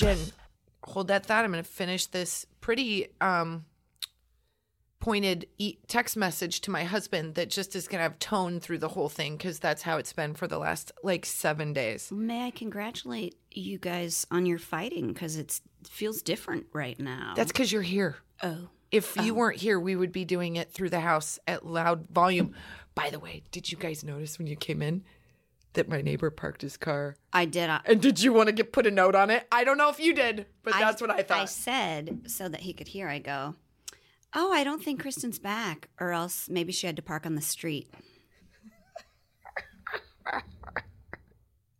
[0.00, 0.18] Jen,
[0.82, 1.44] hold that thought.
[1.44, 3.64] I'm going to finish this pretty um
[4.98, 8.76] pointed e- text message to my husband that just is going to have tone through
[8.78, 12.12] the whole thing because that's how it's been for the last like seven days.
[12.12, 15.58] May I congratulate you guys on your fighting because it
[15.88, 17.32] feels different right now.
[17.34, 18.16] That's because you're here.
[18.42, 22.06] oh, If you weren't here, we would be doing it through the house at loud
[22.10, 22.54] volume.
[22.94, 25.04] By the way, did you guys notice when you came in
[25.74, 27.16] that my neighbor parked his car?
[27.32, 27.70] I did.
[27.70, 29.46] I, And did you want to get put a note on it?
[29.52, 31.38] I don't know if you did, but that's what I thought.
[31.38, 33.08] I said so that he could hear.
[33.08, 33.54] I go,
[34.34, 37.42] oh, I don't think Kristen's back, or else maybe she had to park on the
[37.42, 37.92] street.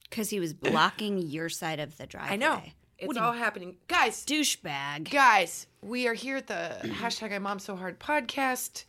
[0.08, 2.32] Because he was blocking your side of the driveway.
[2.32, 2.60] I know.
[2.98, 3.76] It's all happening.
[3.86, 5.08] Guys, Douchebag.
[5.08, 8.86] guys, we are here at the hashtag I Mom So Hard podcast.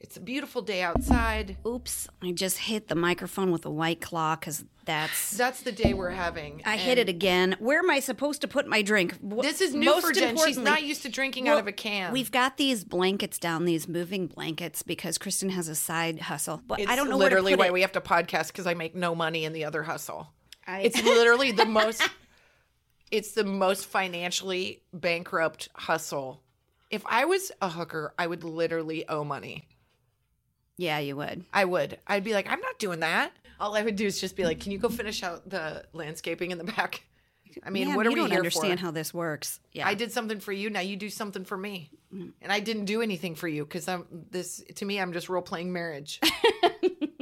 [0.00, 1.56] It's a beautiful day outside.
[1.66, 5.30] Oops, I just hit the microphone with a white claw because that's.
[5.36, 6.60] That's the day we're having.
[6.66, 7.56] I hit it again.
[7.58, 9.16] Where am I supposed to put my drink?
[9.22, 10.36] This is new most for Jen.
[10.36, 12.12] She's not used to drinking out of a can.
[12.12, 16.60] We've got these blankets down, these moving blankets, because Kristen has a side hustle.
[16.66, 17.72] But It's I don't know literally where to put why it.
[17.72, 20.28] we have to podcast because I make no money in the other hustle.
[20.66, 22.06] I- It's literally the most.
[23.10, 26.42] It's the most financially bankrupt hustle.
[26.90, 29.66] If I was a hooker, I would literally owe money.
[30.76, 31.44] Yeah, you would.
[31.52, 31.98] I would.
[32.06, 33.32] I'd be like, I'm not doing that.
[33.60, 36.50] All I would do is just be like, Can you go finish out the landscaping
[36.50, 37.04] in the back?
[37.64, 38.86] I mean, what are you we don't here understand for?
[38.86, 39.60] how this works.
[39.72, 40.70] Yeah, I did something for you.
[40.70, 42.32] Now you do something for me, Mm.
[42.42, 44.60] and I didn't do anything for you because I'm this.
[44.76, 46.20] To me, I'm just role playing marriage.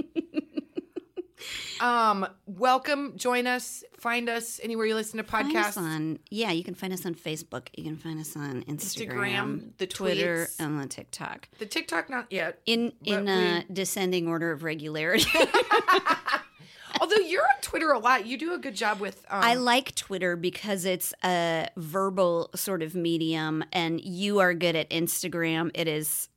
[1.83, 5.77] um, welcome, join us, find us anywhere you listen to podcasts.
[5.77, 7.69] on yeah, you can find us on Facebook.
[7.77, 10.65] You can find us on Instagram, Instagram, the Twitter, tweets.
[10.65, 11.49] and the TikTok.
[11.59, 12.61] The TikTok, not yet.
[12.67, 15.27] In in But uh, descending order of regularity.
[17.01, 19.25] Although you're on Twitter a lot, you do a good job with.
[19.29, 24.77] Um, I like Twitter because it's a verbal sort of medium, and you are good
[24.77, 25.73] at Instagram.
[25.75, 26.29] It is,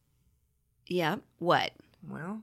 [0.87, 1.17] yeah.
[1.37, 1.71] What?
[2.09, 2.41] well,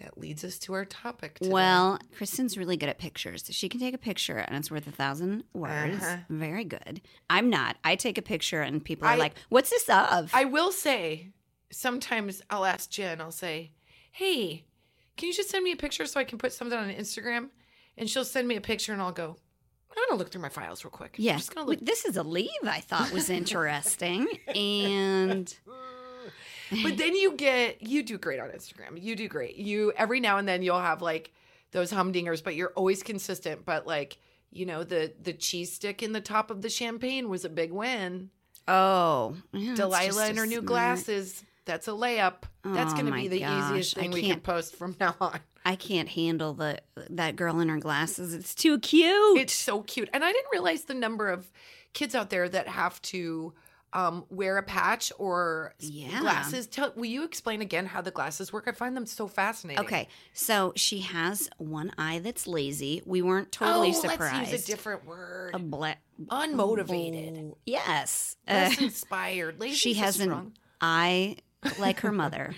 [0.00, 1.38] that leads us to our topic.
[1.38, 1.50] Today.
[1.50, 3.44] Well, Kristen's really good at pictures.
[3.50, 6.02] She can take a picture and it's worth a thousand words.
[6.02, 6.16] Uh-huh.
[6.28, 7.00] Very good.
[7.28, 7.76] I'm not.
[7.84, 11.32] I take a picture and people are I- like, "What's this of?" I will say,
[11.70, 13.72] sometimes I'll ask Jen, I'll say,
[14.12, 14.64] hey,
[15.16, 17.48] can you just send me a picture so I can put something on Instagram?
[17.96, 19.36] And she'll send me a picture and I'll go,
[19.90, 21.16] I'm going to look through my files real quick.
[21.18, 21.36] I'm yeah.
[21.36, 21.80] just going to look.
[21.80, 25.52] This is a leave I thought was interesting, and
[26.82, 29.00] But then you get, you do great on Instagram.
[29.02, 29.56] You do great.
[29.56, 31.32] You, every now and then you'll have like
[31.72, 33.64] those humdingers, but you're always consistent.
[33.64, 34.18] But like,
[34.52, 37.72] you know, the, the cheese stick in the top of the champagne was a big
[37.72, 38.30] win.
[38.68, 41.44] oh, yeah, Delilah in her new smart- glasses.
[41.66, 42.44] That's a layup.
[42.64, 45.14] That's Oh going to be the gosh, easiest I thing we can post from now
[45.20, 45.38] on.
[45.64, 46.78] I can't handle the
[47.10, 48.32] that girl in her glasses.
[48.34, 49.38] It's too cute.
[49.38, 50.08] It's so cute.
[50.12, 51.52] And I didn't realize the number of
[51.92, 53.52] kids out there that have to
[53.92, 56.20] um, wear a patch or Yeah.
[56.20, 56.66] glasses.
[56.66, 58.64] Tell, will you explain again how the glasses work?
[58.68, 59.84] I find them so fascinating.
[59.84, 63.02] Okay, so she has one eye that's lazy.
[63.04, 64.50] We weren't totally oh, surprised.
[64.50, 65.54] let's use a different word.
[65.54, 65.96] A bla-
[66.26, 68.36] Unmotivated, Yes.
[68.46, 69.60] Uh, inspired.
[69.60, 71.36] Lazy she has an eye
[71.78, 72.54] like her mother.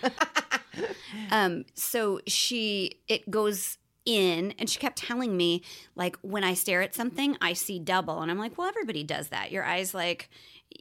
[1.31, 5.63] um, so she it goes in and she kept telling me
[5.95, 8.21] like when I stare at something, I see double.
[8.21, 9.53] And I'm like, well, everybody does that.
[9.53, 10.29] Your eyes like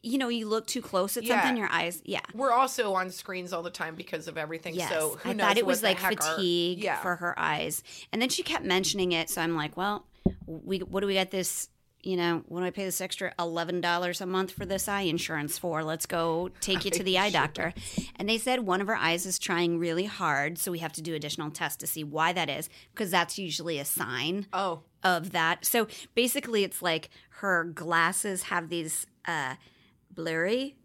[0.03, 1.41] you know, you look too close at Yeah.
[1.41, 2.21] something, your eyes yeah.
[2.33, 4.75] We're also on screens all the time because of everything.
[4.75, 6.97] Yes, So who I knows thought it was like fatigue yeah.
[7.01, 9.29] for her eyes, and then she kept mentioning it.
[9.29, 10.05] So I'm like, well,
[10.45, 11.69] we what do we get this?
[12.03, 15.01] You know, what do I pay this extra eleven dollars a month for this eye
[15.01, 15.83] insurance for?
[15.83, 17.75] Let's go take you to the eye doctor.
[18.15, 21.01] And they said one of her eyes is trying really hard, so we have to
[21.03, 25.31] do additional tests to see why that is, because that's usually a sign Oh, of
[25.33, 25.63] that.
[25.63, 27.09] So basically, it's like
[27.41, 29.53] her glasses have these uh,
[30.13, 30.75] blurry,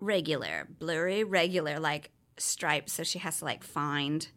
[0.00, 2.92] regular, blurry, regular, like stripes.
[2.92, 4.28] So she has to like find.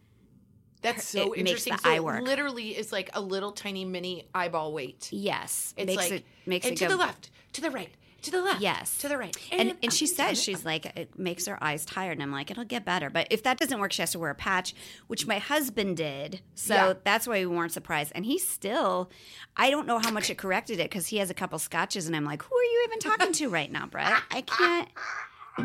[0.82, 1.72] that's so it makes interesting.
[1.74, 2.22] the so eye work.
[2.22, 5.08] literally is like a little tiny mini eyeball weight.
[5.12, 6.90] Yes, It's makes like it makes and it to go.
[6.92, 7.90] the left, to the right,
[8.22, 8.60] to the left.
[8.60, 8.96] Yes.
[8.98, 9.36] to the right.
[9.50, 12.50] and and she says and she's like it makes her eyes tired and i'm like
[12.50, 14.74] it'll get better but if that doesn't work she has to wear a patch
[15.08, 16.92] which my husband did so Yeah.
[17.04, 19.10] that's why we weren't surprised and he still
[19.56, 22.14] i don't know how much it corrected it because he has a couple scotches and
[22.16, 24.88] i'm like who are you even talking to right now brett i can't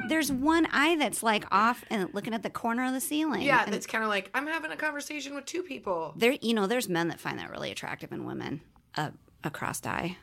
[0.10, 3.64] there's one eye that's like off and looking at the corner of the ceiling Yeah,
[3.64, 6.14] and that's kind of like I'm having a conversation with two people.
[6.18, 8.60] there you know there's men that find that really attractive in women
[8.96, 9.14] a,
[9.46, 10.18] a crossed eye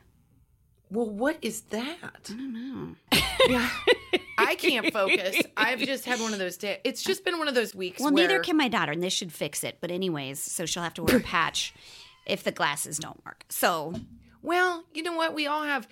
[0.90, 1.96] Well, what is that?
[2.02, 2.94] i don't know
[3.48, 3.68] Yeah.
[4.38, 5.36] I can't focus.
[5.56, 6.78] I've just had one of those days.
[6.84, 8.00] It's just been one of those weeks.
[8.00, 9.78] Well, where, neither can my daughter, and this should fix it.
[9.80, 11.74] But anyways, so she'll have to wear a patch
[12.26, 13.44] if the glasses don't work.
[13.48, 13.94] So
[14.42, 15.34] Well, you know what?
[15.34, 15.88] We all have.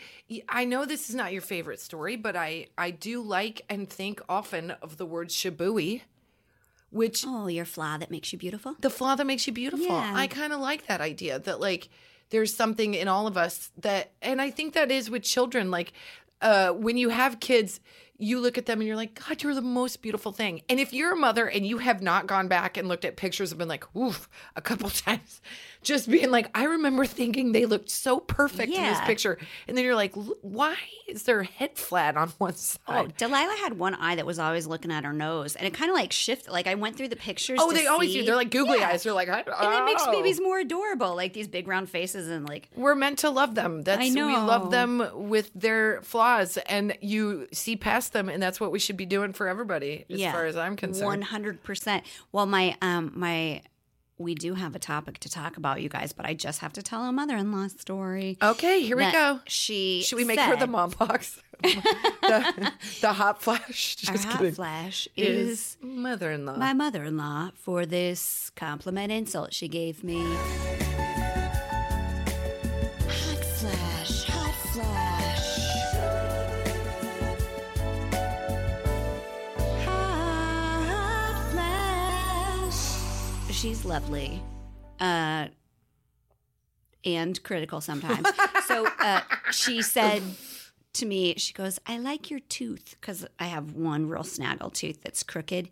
[0.49, 4.21] I know this is not your favorite story, but I I do like and think
[4.29, 6.03] often of the word shabooey,
[6.91, 8.77] which oh, your flaw that makes you beautiful.
[8.81, 9.87] the flaw that makes you beautiful.
[9.87, 10.13] Yeah.
[10.15, 11.89] I kind of like that idea that like
[12.33, 15.71] there's something in all of us that, and I think that is with children.
[15.71, 15.93] Like
[16.41, 17.79] uh, when you have kids,
[18.17, 20.63] you look at them and you're like, God, you're the most beautiful thing.
[20.69, 23.53] And if you're a mother and you have not gone back and looked at pictures
[23.53, 25.43] and been like, oof, a couple times,
[25.83, 29.39] just being like, I remember thinking they looked so perfect in this picture.
[29.67, 30.77] And then you're like, why
[31.09, 32.79] is their head flat on one side?
[32.89, 35.91] Oh, Delilah had one eye that was always looking at her nose, and it kind
[35.91, 36.51] of like shifted.
[36.51, 37.59] Like I went through the pictures.
[37.61, 38.25] Oh, they always do.
[38.25, 38.89] They're like googly Yeah.
[38.89, 39.03] eyes.
[39.03, 40.13] They're like, I, and it makes oh.
[40.13, 42.69] babies more adorable, like these big round faces and like.
[42.75, 43.83] We're meant to love them.
[43.83, 44.45] That's we know.
[44.45, 48.97] love them with their flaws, and you see past them, and that's what we should
[48.97, 51.07] be doing for everybody, as far as I'm concerned.
[51.07, 52.05] one hundred percent.
[52.31, 53.63] Well, my um my.
[54.23, 56.83] We do have a topic to talk about, you guys, but I just have to
[56.83, 58.39] tell a mother-in-law story.
[58.43, 59.41] Okay, here we go.
[59.47, 61.41] She Should we make her the mom box?
[61.63, 63.97] the, the hot flash.
[64.09, 64.55] Our Just hot kidding.
[64.55, 66.57] flash Is is mother-in-law.
[66.57, 70.23] my mother-in-law for this compliment insult she gave me.
[83.63, 84.43] She's lovely.
[84.99, 85.47] Uh
[87.05, 88.27] and critical sometimes.
[88.67, 89.21] so uh,
[89.53, 90.21] she said
[90.95, 95.01] to me, she goes, I like your tooth because I have one real snaggle tooth
[95.03, 95.69] that's crooked.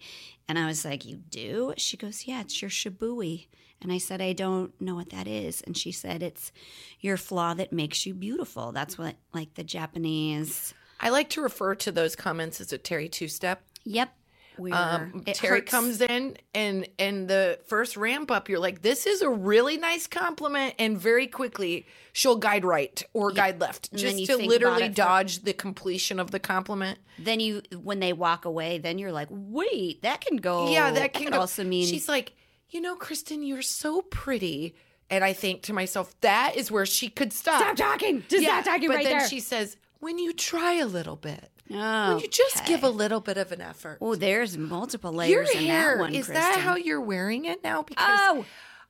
[0.49, 1.75] And I was like, You do?
[1.79, 3.49] She goes, Yeah, it's your shibui.
[3.83, 5.61] And I said, I don't know what that is.
[5.63, 6.53] And she said, It's
[7.01, 8.71] your flaw that makes you beautiful.
[8.71, 10.75] That's what, like, the Japanese.
[11.01, 13.65] I like to refer to those comments as a Terry two-step.
[13.83, 14.13] Yep.
[14.61, 15.71] Where Um, Terry hurts.
[15.71, 20.07] comes in, and and the first ramp up, you're like, "This is a really nice
[20.07, 24.89] compliment," and very quickly she'll guide right or guide left, And just to literally it
[24.91, 26.99] for- dodge the completion of the compliment.
[27.19, 30.71] Then you, when they walk away, then you're like, Wait, that can go.
[30.71, 31.87] yeah, that can could go- also mean.
[31.87, 32.33] she's like,
[32.71, 34.75] you know, Kristen, you're so pretty,
[35.09, 37.61] and I think to myself, that is where she could stop.
[37.63, 38.25] Stop talking.
[38.29, 39.29] Just yeah, stop talking but right then there.
[39.29, 43.21] she says, when you try a little bit, Oh, when you just give a little
[43.21, 43.99] bit of an effort.
[44.01, 46.15] Oh, there's multiple Your layers in hair that one.
[46.15, 47.83] is that how you're wearing it now?
[47.83, 48.45] Because Oh.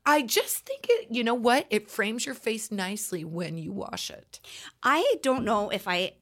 [0.06, 1.08] I just think it.
[1.10, 1.66] You know what?
[1.68, 4.40] It frames your face nicely when you wash it.
[4.82, 6.12] I don't know if I.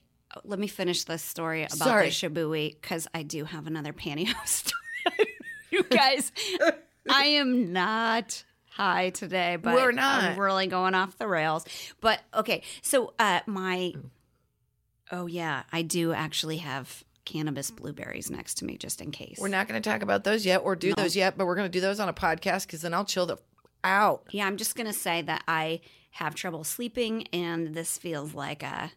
[0.44, 2.06] Let me finish this story about Sorry.
[2.06, 5.28] the Shibui because I do have another pantyhose story.
[5.70, 6.32] you guys,
[7.08, 10.24] I am not high today, but We're not.
[10.24, 11.64] I'm really going off the rails.
[12.00, 13.94] But okay, so uh, my.
[15.10, 19.38] Oh yeah, I do actually have cannabis blueberries next to me just in case.
[19.38, 21.70] We're not going to talk about those yet or do those yet, but we're going
[21.70, 23.40] to do those on a podcast because then I'll chill the f-
[23.84, 24.26] out.
[24.30, 25.80] Yeah, I'm just gonna say that I
[26.12, 28.90] have trouble sleeping, and this feels like a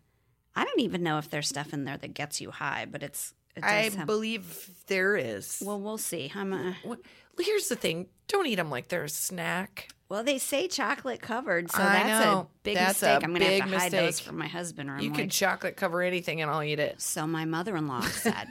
[0.55, 3.33] I don't even know if there's stuff in there that gets you high, but it's.
[3.55, 5.61] It I have, believe there is.
[5.65, 6.31] well, we'll see.
[6.33, 6.97] I'm a, Well,
[7.37, 9.89] here's the thing: don't eat them like they're a snack.
[10.11, 12.39] Well, they say chocolate covered, so I that's know.
[12.39, 13.23] a big That's mistake.
[13.23, 15.31] I'm gonna big have to hide those from my husband, or I'm You like, could
[15.31, 16.99] chocolate cover anything, and I'll eat it.
[16.99, 18.49] So my mother-in-law said,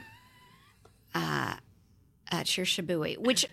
[1.13, 1.53] uh,
[2.31, 3.45] at your shabui, which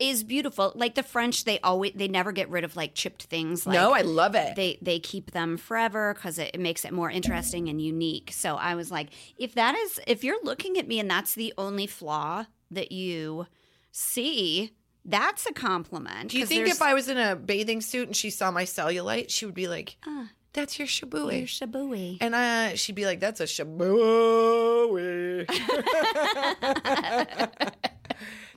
[0.00, 0.72] is beautiful.
[0.74, 3.68] Like the French, they always they never get rid of like chipped things.
[3.68, 4.56] Like, no, I love it.
[4.56, 8.32] they they keep them forever because it, it makes it more interesting and unique.
[8.32, 11.54] So I was like, if that is if you're looking at me and that's the
[11.56, 13.46] only flaw that you
[13.92, 14.72] see,
[15.04, 16.30] that's a compliment.
[16.30, 19.30] Do you think if I was in a bathing suit and she saw my cellulite,
[19.30, 20.28] she would be like, Ah.
[20.52, 22.18] "That's your shabui," your shabui?
[22.20, 25.46] and uh, she'd be like, "That's a shabui."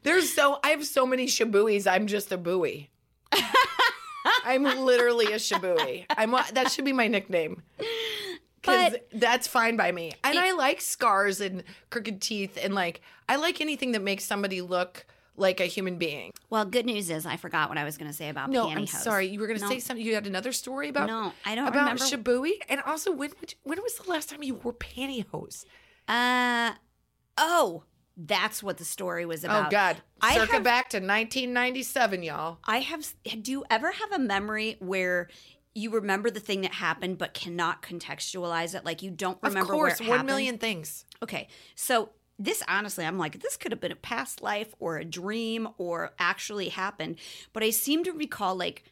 [0.03, 1.89] There's so I have so many shabuis.
[1.91, 2.89] I'm just a buoy.
[4.45, 6.05] I'm literally a shabui.
[6.09, 7.63] I'm that should be my nickname.
[8.61, 10.13] Because that's fine by me.
[10.23, 14.61] And I like scars and crooked teeth and like I like anything that makes somebody
[14.61, 15.05] look
[15.37, 16.31] like a human being.
[16.49, 18.75] Well, good news is I forgot what I was going to say about No, pantyhose.
[18.77, 19.27] I'm sorry.
[19.27, 19.69] You were going to No.
[19.69, 20.03] say something.
[20.05, 22.03] You had another story about No, I don't about remember.
[22.03, 22.53] Shabui.
[22.69, 25.63] And also, when you- when was the last time you wore pantyhose?
[26.07, 26.73] Uh
[27.37, 27.83] oh,
[28.15, 29.67] that's what the story was about.
[29.67, 32.57] oh God, I circa have- back to 1997, y'all.
[32.65, 33.05] I have.
[33.41, 35.29] Do you ever have a memory where
[35.75, 38.83] you remember the thing that happened but cannot contextualize it?
[38.85, 40.27] Like you don't remember of course, where one happened?
[40.27, 41.05] million things.
[41.21, 45.05] Okay, so this honestly, I'm like, this could have been a past life or a
[45.05, 47.17] dream or actually happened.
[47.53, 48.83] But I seem to recall like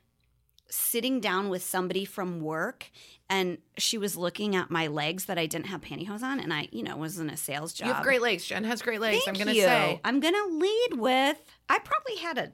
[0.69, 2.89] sitting down with somebody from work
[3.29, 6.67] and she was looking at my legs that I didn't have pantyhose on and I,
[6.71, 7.87] you know, was in a sales job.
[7.87, 8.45] You have great legs.
[8.45, 9.23] Jen has great legs.
[9.25, 10.01] Thank I'm going to say.
[10.03, 11.37] I'm gonna lead with
[11.69, 12.51] I probably had a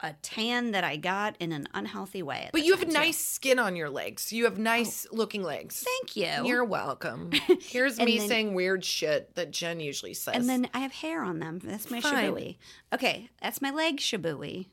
[0.00, 2.50] a tan that I got in an unhealthy way.
[2.52, 4.32] But you have time, nice skin on your legs.
[4.32, 4.62] You have oh.
[4.62, 5.84] nice looking legs.
[5.84, 6.46] Thank you.
[6.46, 7.30] You're welcome.
[7.60, 10.34] Here's me then- saying weird shit that Jen usually says.
[10.34, 11.60] and then I have hair on them.
[11.62, 12.32] That's my Fine.
[12.32, 12.56] shabui.
[12.92, 14.66] Okay, that's my leg shabui.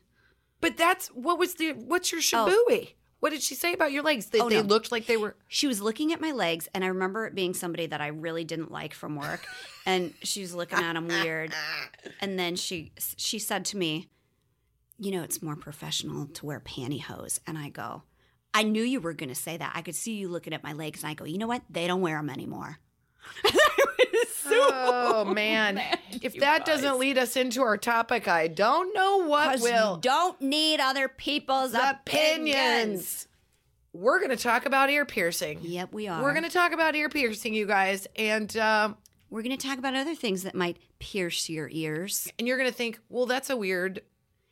[0.60, 2.64] but that's what was the what's your oh.
[2.68, 2.94] shabui?
[3.20, 4.26] What did she say about your legs?
[4.26, 4.62] That Oh, they no.
[4.62, 7.54] looked like they were She was looking at my legs, and I remember it being
[7.54, 9.46] somebody that I really didn't like from work,
[9.86, 11.54] and she was looking at them weird.
[12.20, 14.08] And then she she said to me,
[15.02, 18.02] "You know, it's more professional to wear pantyhose." And I go,
[18.54, 19.72] "I knew you were going to say that.
[19.74, 21.62] I could see you looking at my legs." And I go, "You know what?
[21.68, 22.78] They don't wear them anymore."
[24.44, 25.80] Oh man.
[26.10, 29.94] If that doesn't lead us into our topic, I don't know what will.
[29.96, 32.54] you don't need other people's opinions.
[32.54, 33.28] Opinions.
[33.94, 35.58] We're going to talk about ear piercing.
[35.62, 36.22] Yep, we are.
[36.22, 38.96] We're going to talk about ear piercing, you guys, and um,
[39.28, 42.32] we're going to talk about other things that might pierce your ears.
[42.38, 44.00] and you're going to think, well, that's a weird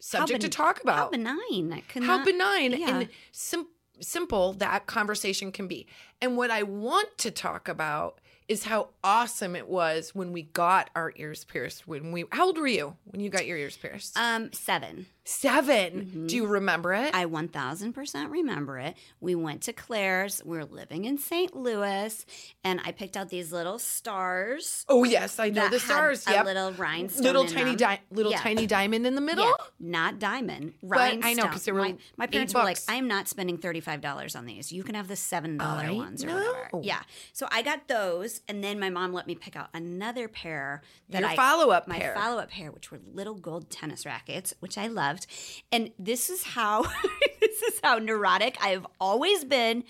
[0.01, 0.97] subject ben- to talk about.
[0.99, 2.89] How benign that can How not- benign Yeah.
[2.99, 3.69] and sim-
[4.01, 5.87] simple that conversation can be.
[6.21, 10.91] And what I want to talk about is how awesome it was when we got
[10.97, 11.87] our ears pierced.
[11.87, 14.19] When we, how old were you when you got your ears pierced?
[14.19, 15.07] Um, seven.
[15.25, 17.13] 7 Do you remember it?
[17.13, 17.17] Mm-hmm.
[17.17, 18.97] I 1000% remember it.
[19.21, 20.43] We went to Claire's.
[20.45, 21.55] We are living in St.
[21.55, 22.25] Louis,
[22.65, 24.85] and I picked out these little stars.
[24.89, 26.27] oh yes, I know the stars.
[26.27, 27.23] A little rhinestone.
[27.25, 28.39] little in tiny, di- little Yeah.
[28.41, 29.45] tiny diamond in the middle.
[29.47, 30.75] Yeah, not diamond.
[30.83, 31.51] But I know, Rhinestone.
[31.51, 34.47] 'cause they were my, my parents were like, "I'm not spending thirty five dollars on
[34.47, 34.73] these.
[34.73, 36.35] You can have the seven dollar I ones or know.
[36.37, 37.03] whatever." Yeah.
[37.33, 41.21] So I got those, and then my mom let me pick out another pair that
[41.21, 44.87] Your I follow-up my follow up pair, which were little gold tennis rackets, which I
[45.11, 45.27] loved.
[45.73, 46.83] And this is how
[47.41, 49.85] this is how neurotic I've always been.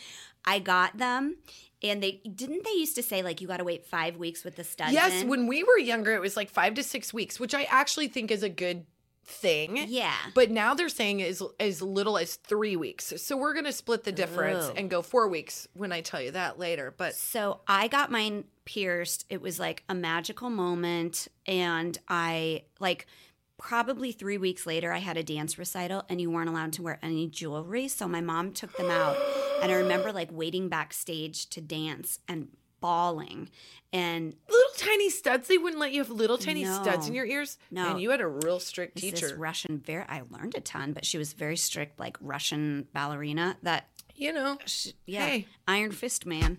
[0.44, 1.36] I got them.
[1.82, 4.56] And they didn't they used to say like you got to wait five weeks with
[4.56, 4.92] the studs.
[4.92, 5.28] Yes, in?
[5.28, 8.30] when we were younger, it was like five to six weeks, which I actually think
[8.30, 8.84] is a good
[9.24, 9.76] thing.
[9.88, 13.14] yeah, But now they're saying as as little as three weeks.
[13.16, 14.72] So we're gonna split the difference Ooh.
[14.76, 16.92] and go four weeks when I tell you that later.
[16.96, 19.24] But So I got mine pierced.
[19.30, 21.28] It was like a magical moment.
[21.46, 23.06] And I, like,
[23.60, 26.98] probably three weeks later, I had a dance recital and you weren't allowed to wear
[27.02, 27.86] any jewelry.
[27.88, 29.16] So my mom took them out.
[29.62, 32.48] And I remember, like, waiting backstage to dance and
[32.80, 33.50] bawling.
[33.92, 37.58] And little tiny studs, they wouldn't let you have little tiny studs in your ears.
[37.70, 37.90] No.
[37.90, 39.36] And you had a real strict this teacher.
[39.36, 43.88] Russian, very, I learned a ton, but she was very strict, like Russian ballerina that,
[44.16, 44.56] you know.
[45.06, 45.46] yeah, Hey.
[45.68, 46.58] Iron Fist Man.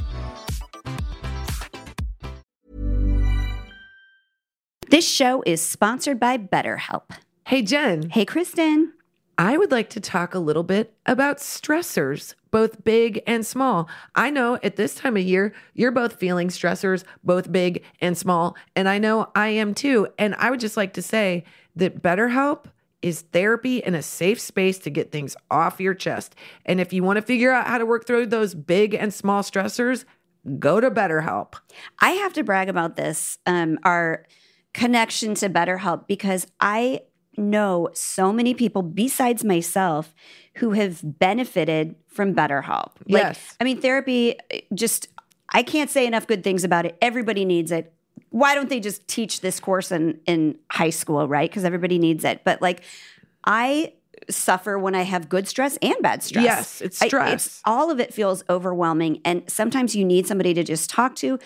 [4.91, 7.11] This show is sponsored by BetterHelp.
[7.47, 8.91] Hey, Jen, Hey, Kristen.
[9.37, 13.87] I would like to talk a little bit about stressors, both big and small.
[14.15, 18.57] I know at this time of year, you're both feeling stressors, both big and small.
[18.75, 20.09] And I know I am too.
[20.19, 21.45] And I would just like to say
[21.77, 22.65] that BetterHelp
[23.01, 26.35] is therapy and a safe space to get things off your chest.
[26.65, 29.41] And if you want to figure out how to work through those big and small
[29.41, 30.03] stressors,
[30.59, 31.53] go to BetterHelp.
[31.99, 34.25] I have to brag about this, um, our
[34.73, 37.01] connection to BetterHelp, because I
[37.37, 40.13] know so many people besides myself
[40.55, 42.91] who have benefited from BetterHelp.
[43.07, 43.55] Like, Yes.
[43.59, 44.35] I mean, therapy
[44.73, 45.07] just,
[45.49, 46.97] I can't say enough good things about it.
[47.01, 47.93] Everybody needs it.
[48.29, 51.49] Why don't they just teach this course in, in high school, right?
[51.49, 52.43] Because everybody needs it.
[52.43, 52.81] But like,
[53.45, 53.93] I
[54.29, 56.43] suffer when I have good stress and bad stress.
[56.43, 57.61] Yes, it's I- stress.
[57.65, 59.19] all of it feels overwhelming.
[59.25, 61.39] And sometimes you need somebody to just talk to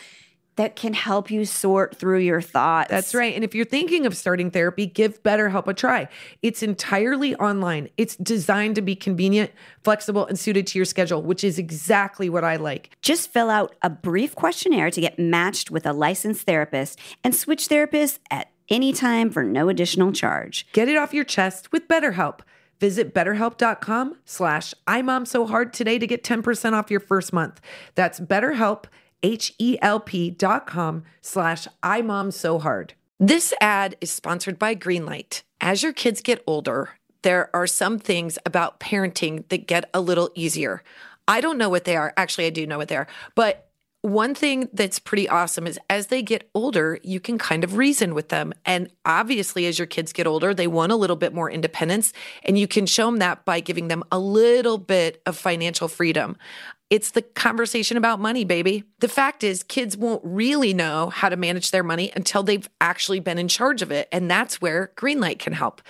[0.56, 2.90] that can help you sort through your thoughts.
[2.90, 3.36] That's right.
[3.36, 6.08] And if you're thinking of starting therapy, give BetterHelp a try.
[6.42, 7.90] It's entirely online.
[7.98, 9.52] It's designed to be convenient,
[9.84, 12.96] flexible, and suited to your schedule, which is exactly what I like.
[13.02, 17.68] Just fill out a brief questionnaire to get matched with a licensed therapist and switch
[17.68, 20.68] therapists at any time for no additional charge.
[20.72, 22.40] Get it off your chest with BetterHelp.
[22.80, 27.62] Visit betterhelp.com slash imomsohard today to get 10% off your first month.
[27.96, 28.86] That's betterhelp,
[29.26, 32.92] H-E-L-P dot com slash imomsohard.
[33.20, 35.42] This ad is sponsored by Greenlight.
[35.60, 36.92] As your kids get older,
[37.24, 40.84] there are some things about parenting that get a little easier.
[41.28, 42.14] I don't know what they are.
[42.18, 43.08] Actually, I do know what they are.
[43.34, 43.68] But
[44.02, 48.14] one thing that's pretty awesome is as they get older, you can kind of reason
[48.14, 48.54] with them.
[48.64, 52.14] And obviously, as your kids get older, they want a little bit more independence.
[52.44, 56.38] And you can show them that by giving them a little bit of financial freedom.
[56.92, 58.84] It's the conversation about money, baby.
[59.00, 63.20] The fact is, kids won't really know how to manage their money until they've actually
[63.20, 64.08] been in charge of it.
[64.12, 65.82] And that's where Greenlight can help.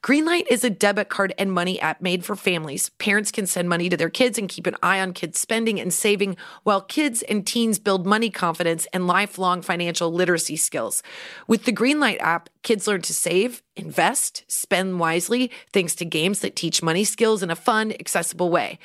[0.00, 2.90] Greenlight is a debit card and money app made for families.
[2.90, 5.92] Parents can send money to their kids and keep an eye on kids' spending and
[5.92, 11.02] saving, while kids and teens build money confidence and lifelong financial literacy skills.
[11.48, 16.54] With the Greenlight app, kids learn to save, invest, spend wisely, thanks to games that
[16.54, 18.78] teach money skills in a fun, accessible way.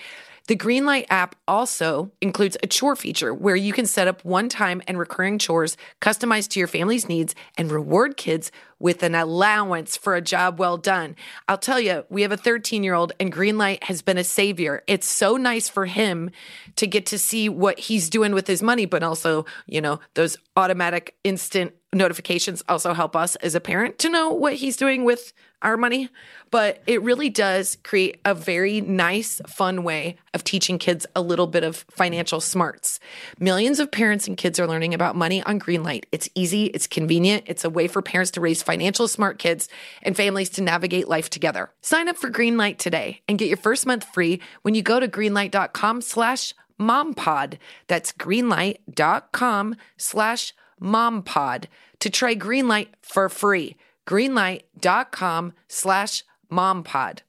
[0.50, 4.82] The Greenlight app also includes a chore feature where you can set up one time
[4.88, 10.16] and recurring chores customized to your family's needs and reward kids with an allowance for
[10.16, 11.16] a job well done.
[11.48, 14.82] I'll tell you, we have a 13 year old and Greenlight has been a savior.
[14.88, 16.32] It's so nice for him
[16.78, 20.36] to get to see what he's doing with his money, but also, you know, those
[20.56, 25.32] automatic instant notifications also help us as a parent to know what he's doing with
[25.62, 26.10] our money.
[26.52, 31.48] But it really does create a very nice, fun way of teaching kids a little
[31.48, 33.00] bit of financial smarts.
[33.40, 36.06] Millions of parents and kids are learning about money on Greenlight.
[36.12, 39.70] It's easy, it's convenient, it's a way for parents to raise financial smart kids
[40.02, 41.72] and families to navigate life together.
[41.82, 45.08] Sign up for Greenlight today and get your first month free when you go to
[45.08, 47.58] greenlight.com slash mompod.
[47.88, 51.66] That's greenlight.com slash mompod
[52.00, 53.76] to try Greenlight for free.
[54.10, 57.20] Greenlight.com slash mompod.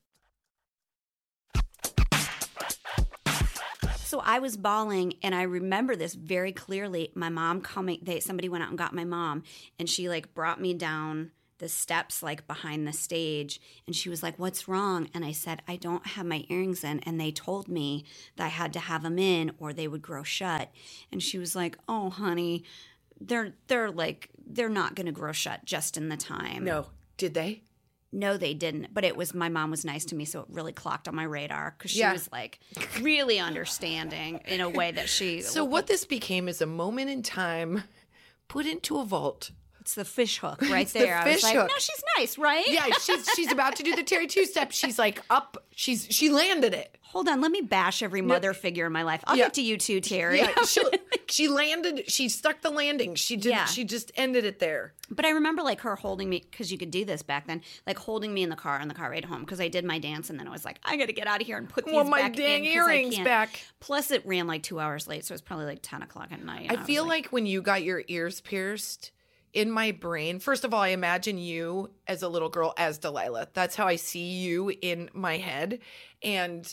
[3.99, 7.13] So I was bawling, and I remember this very clearly.
[7.15, 9.43] My mom coming, they somebody went out and got my mom,
[9.79, 14.23] and she like brought me down the steps like behind the stage, and she was
[14.23, 17.69] like, "What's wrong?" And I said, "I don't have my earrings in," and they told
[17.69, 20.73] me that I had to have them in or they would grow shut.
[21.13, 22.65] And she was like, "Oh, honey."
[23.21, 26.65] They're they're like they're not going to grow shut just in the time.
[26.65, 27.63] No, did they?
[28.13, 28.93] No, they didn't.
[28.93, 31.23] But it was my mom was nice to me, so it really clocked on my
[31.23, 32.13] radar because she Yeah.
[32.13, 32.59] was like
[33.01, 35.43] really understanding in a way that she.
[35.43, 37.85] So what this became is a moment in time
[38.49, 39.53] put into a vault.
[39.81, 41.17] It's the fish hook right It's the there.
[41.17, 41.69] I was fish like, hook.
[41.69, 42.65] no, she's nice, right?
[42.69, 44.73] Yeah, she's she's about to do the Terry two step.
[44.73, 45.65] She's like up.
[45.75, 46.97] She's she landed it.
[47.03, 49.21] Hold on, let me bash every mother figure in my life.
[49.27, 49.47] I'll Yeah.
[49.47, 50.39] get to you too, Terry.
[50.39, 50.55] Yeah,
[51.27, 52.09] she, landed.
[52.09, 53.17] She stuck the landing.
[53.17, 53.51] She did.
[53.51, 53.65] Yeah.
[53.65, 54.93] She just ended it there.
[55.11, 57.99] But I remember like her holding me because you could do this back then, like
[57.99, 60.31] holding me in the car on the car ride home because I did my dance
[60.31, 61.95] and then I was like, I got to get out of here and put these
[61.95, 63.61] Want my back dang in I earrings back.
[63.81, 66.45] Plus, it ran like two hours late, so it was probably like ten o'clock at
[66.45, 66.71] night.
[66.71, 69.11] I was feel like, when you got your ears pierced,
[69.53, 73.49] in my brain, first of all, I imagine you as a little girl as Delilah.
[73.53, 75.81] That's how I see you in my head.
[76.23, 76.73] And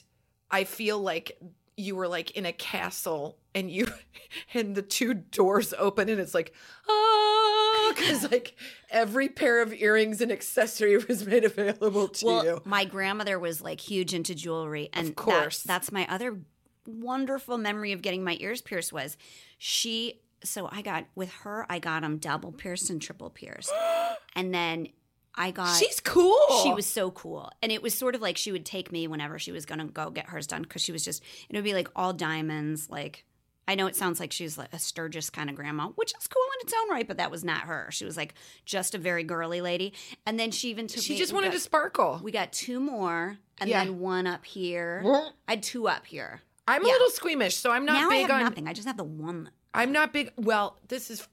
[0.52, 1.40] I feel like
[1.76, 3.88] you were like in a castle and you
[4.54, 6.52] and the two doors open and it's like
[6.90, 8.56] ah because like
[8.90, 13.62] every pair of earrings and accessory was made available to well, you my grandmother was
[13.62, 15.64] like huge into jewelry, and of course.
[15.64, 16.40] that's my other
[16.86, 19.18] wonderful memory of getting my ears pierced was
[19.58, 20.22] she.
[20.44, 21.66] So I got with her.
[21.70, 23.72] I got them double pierced and triple pierced,
[24.36, 24.90] and then
[25.36, 25.78] I got.
[25.78, 26.38] She's cool.
[26.64, 27.52] She was so cool.
[27.62, 29.86] And it was sort of like she would take me whenever she was going to
[29.86, 32.90] go get hers done because she was just, it would be like all diamonds.
[32.90, 33.24] Like,
[33.68, 36.42] I know it sounds like she's like a Sturgis kind of grandma, which is cool
[36.60, 37.88] in its own right, but that was not her.
[37.92, 38.34] She was like
[38.66, 39.94] just a very girly lady.
[40.26, 42.20] And then she even took She me- just wanted got- to sparkle.
[42.24, 43.84] We got two more and Yeah.
[43.84, 45.04] then one up here.
[45.48, 46.42] I had two up here.
[46.68, 48.44] I'm a little squeamish, so I'm not now I big have on.
[48.44, 48.68] nothing.
[48.68, 49.52] I just have the one.
[49.74, 50.32] I'm not big.
[50.38, 51.28] Well, this is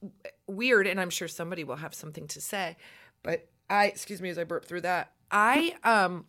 [0.46, 2.76] weird, and I'm sure somebody will have something to say.
[3.22, 6.26] But I, excuse me, as I burp through that, I um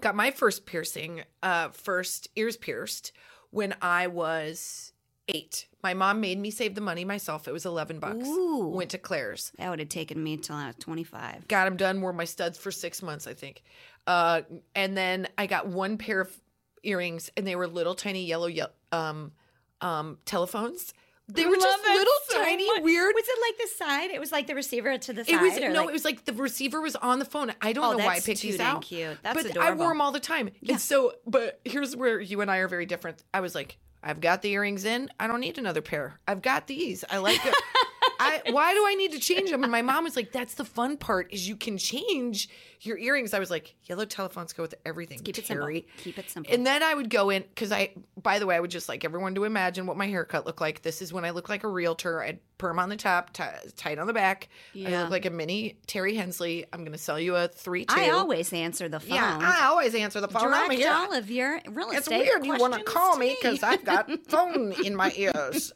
[0.00, 3.12] got my first piercing, uh, first ears pierced
[3.50, 4.92] when I was
[5.28, 5.66] eight.
[5.82, 7.48] My mom made me save the money myself.
[7.48, 8.28] It was eleven bucks.
[8.28, 8.68] Ooh.
[8.74, 9.52] Went to Claire's.
[9.56, 11.48] That would have taken me till I was 25.
[11.48, 13.62] got them done wore my studs for six months i think
[14.06, 14.42] uh
[14.74, 16.40] and then i got one pair of
[16.82, 18.50] earrings and they were little tiny yellow
[18.92, 19.32] um
[19.80, 20.92] um telephones
[21.28, 22.12] they were just little
[22.44, 24.10] tiny weird Was it like the side?
[24.10, 25.34] It was like the receiver to the side?
[25.34, 27.52] it was no like- it was like the receiver was on the phone.
[27.62, 29.16] I don't Oh, know why i picked too these dang out cute.
[29.22, 30.50] That's but i wore them all the time.
[30.68, 33.22] And so but here's where you and i are very different.
[33.32, 35.10] I was like i've got the earrings in.
[35.18, 36.20] I don't need another pair.
[36.28, 37.04] I've got these.
[37.08, 37.54] I like it
[38.18, 39.62] I, why do I need to change them?
[39.62, 42.48] And my mom was like, "That's the fun part is you can change
[42.80, 45.86] your earrings." I was like, "Yellow telephones go with everything." Keep it Terry.
[45.86, 46.02] simple.
[46.04, 46.52] Keep it simple.
[46.54, 49.04] And then I would go in because I, by the way, I would just like
[49.04, 50.82] everyone to imagine what my haircut looked like.
[50.82, 52.22] This is when I look like a realtor.
[52.22, 53.42] I'd perm on the top, ti-
[53.76, 54.48] tight on the back.
[54.76, 56.64] I look like a mini Terry Hensley.
[56.72, 57.94] I'm going to sell you a three two.
[57.96, 59.14] I always answer the phone.
[59.16, 60.52] yeah, I always answer the phone.
[60.54, 60.92] I'm here.
[60.92, 63.36] all of your real It's estate weird you want to call me.
[63.40, 65.72] because I've got phone in my ears.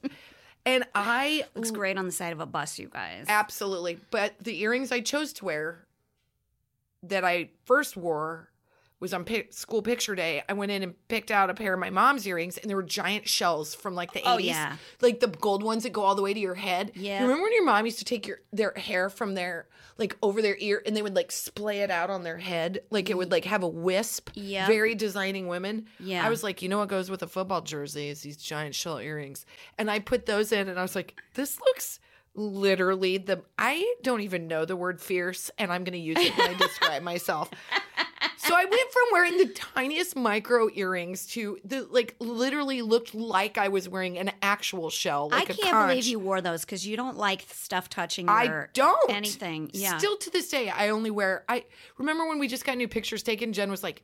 [0.68, 3.24] And I Looks great on the side of a bus, you guys.
[3.26, 3.98] Absolutely.
[4.10, 5.86] But the earrings I chose to wear
[7.02, 8.50] that I first wore
[9.00, 10.42] was on pi- school picture day.
[10.48, 12.82] I went in and picked out a pair of my mom's earrings, and there were
[12.82, 14.24] giant shells from like the 80s.
[14.26, 14.76] Oh, yeah.
[15.00, 16.92] Like the gold ones that go all the way to your head.
[16.94, 17.22] Yeah.
[17.22, 20.56] Remember when your mom used to take your their hair from their like over their
[20.58, 22.80] ear and they would like splay it out on their head?
[22.90, 24.30] Like it would like have a wisp.
[24.34, 24.66] Yep.
[24.66, 25.86] Very designing women.
[26.00, 26.26] Yeah.
[26.26, 28.98] I was like, you know what goes with a football jersey is these giant shell
[28.98, 29.46] earrings.
[29.76, 32.00] And I put those in and I was like, this looks
[32.34, 36.36] literally the I don't even know the word fierce and I'm going to use it
[36.36, 37.50] when I describe myself.
[38.48, 43.58] So I went from wearing the tiniest micro earrings to the like literally looked like
[43.58, 46.96] I was wearing an actual shell like I can't believe you wore those because you
[46.96, 49.70] don't like stuff touching I your don't anything.
[49.74, 49.98] Yeah.
[49.98, 51.44] Still to this day, I only wear.
[51.48, 51.64] I
[51.98, 53.52] remember when we just got new pictures taken.
[53.52, 54.02] Jen was like,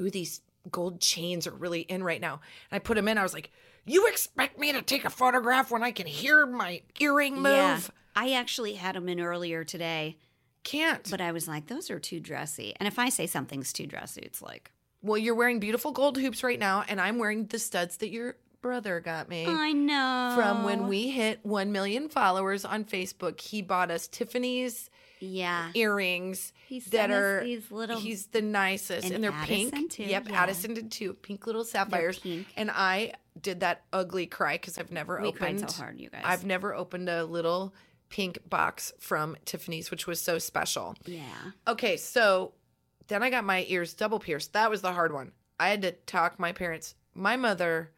[0.00, 3.18] "Ooh, these gold chains are really in right now." And I put them in.
[3.18, 3.52] I was like,
[3.86, 7.44] "You expect me to take a photograph when I can hear my earring move?
[7.44, 7.80] Yeah.
[8.16, 10.16] I actually had them in earlier today,
[10.64, 12.74] Can't." but I was like, those are too dressy.
[12.78, 14.70] And if I say something's too dressy, it's like,
[15.02, 18.36] well, you're wearing beautiful gold hoops right now, and I'm wearing the studs that your
[18.60, 19.46] brother got me.
[19.46, 20.32] I know.
[20.36, 25.70] From when we hit 1 million followers on Facebook, he bought us Tiffany's Yeah.
[25.74, 30.02] earrings He that are these little- he's the nicest and, And they're Addison pink too,
[30.04, 30.42] yep yeah.
[30.42, 32.46] addison did too pink little sapphires pink.
[32.56, 36.08] and i did that ugly cry because i've never We cried opened so hard, you
[36.10, 36.22] guys.
[36.24, 37.74] i've never opened a little
[38.10, 40.94] pink box from tiffany's which was so special.
[41.06, 41.22] Yeah.
[41.66, 42.52] okay so
[43.08, 44.52] then i got my ears double pierced.
[44.52, 45.32] That was the hard one.
[45.58, 47.90] I had to talk my parents my mother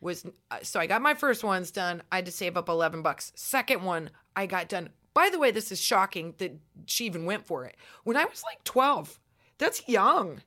[0.00, 2.02] was uh, so i got my first ones done.
[2.10, 3.32] I had to save up 11 bucks.
[3.36, 4.90] Second one i got done.
[5.14, 7.76] By the way this is shocking that she even went for it.
[8.04, 9.18] When i was like 12
[9.58, 10.40] that's young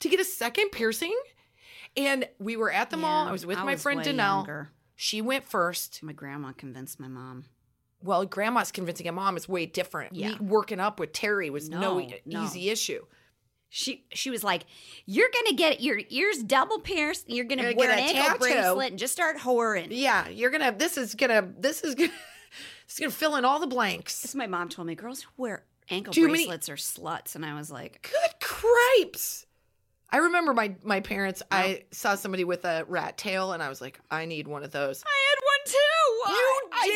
[0.00, 1.16] to get a second piercing.
[1.96, 3.28] And we were at the mall.
[3.28, 4.16] I was with I my was friend danelle.
[4.38, 4.70] younger.
[4.96, 6.02] she went first.
[6.02, 7.44] My grandma convinced my mom.
[8.02, 10.30] Well grandma's convincing a mom is way different Yeah.
[10.30, 12.44] Me working up with terry was no, No, no.
[12.44, 13.04] easy issue
[13.70, 14.64] She she was like,
[15.06, 17.26] "You're gonna get your ears double pierced.
[17.26, 20.50] And you're gonna Gonna wear an ankle tattoo." bracelet and just start whoring." Yeah, you're
[20.50, 20.72] gonna.
[20.72, 21.48] This is gonna.
[21.58, 22.10] This is gonna.
[22.84, 24.20] It's gonna fill in all the blanks.
[24.20, 27.46] This my mom told me, girls who wear ankle Too many- bracelets are sluts, and
[27.46, 29.46] I was like, Good cripes!
[30.10, 31.42] I remember my my parents.
[31.50, 34.70] I saw somebody with a rat tail, and I was like, I need one of
[34.70, 35.02] those.
[35.06, 35.34] I
[35.66, 36.32] too.
[36.32, 36.86] You I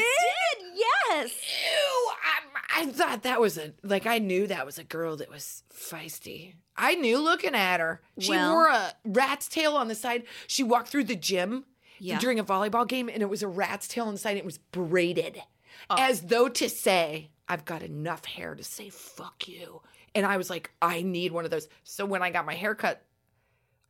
[0.61, 0.67] did.
[0.75, 1.33] Yes.
[1.65, 2.11] Ew!
[2.25, 4.07] I, I thought that was a like.
[4.07, 6.55] I knew that was a girl that was feisty.
[6.77, 8.01] I knew looking at her.
[8.19, 10.25] She Well- wore a rat's tail on the side.
[10.47, 11.65] She walked through the gym
[11.99, 12.19] Yeah.
[12.19, 14.31] during a volleyball game, and it was a rat's tail on the side.
[14.33, 15.43] And it was braided,
[15.91, 15.97] oh.
[15.99, 19.81] as though to say, "I've got enough hair to say fuck you."
[20.15, 22.75] And I was like, "I need one of those." So when I got my hair
[22.75, 23.03] cut,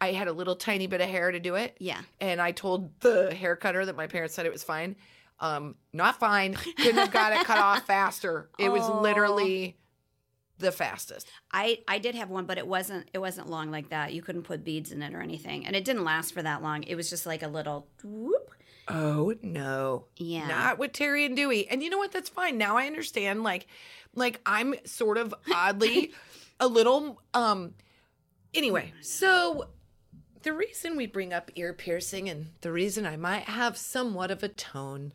[0.00, 1.76] I had a little tiny bit of hair to do it.
[1.78, 2.00] Yeah.
[2.20, 4.96] And I told the hair cutter that my parents said it was fine.
[5.40, 6.54] Um, not fine.
[6.54, 8.48] Couldn't have got it cut off faster.
[8.59, 9.00] It was Oh.
[9.00, 9.76] literally
[10.59, 11.28] the fastest.
[11.52, 14.12] I I did have one, but it wasn't it wasn't long like that.
[14.14, 16.82] You couldn't put beads in it or anything, and it didn't last for that long.
[16.85, 18.50] It was just like a little whoop.
[18.88, 20.06] Oh no.
[20.16, 20.46] Yeah.
[20.46, 21.68] Not with Terry and Dewey.
[21.68, 22.12] And you know what?
[22.12, 22.56] That's fine.
[22.56, 23.42] Now I understand.
[23.42, 23.66] Like,
[24.14, 26.12] like I'm sort of oddly
[26.61, 27.74] a little um
[28.54, 29.68] anyway, so
[30.46, 34.44] the reason we bring up ear piercing and the reason I might have somewhat of
[34.44, 35.12] a tone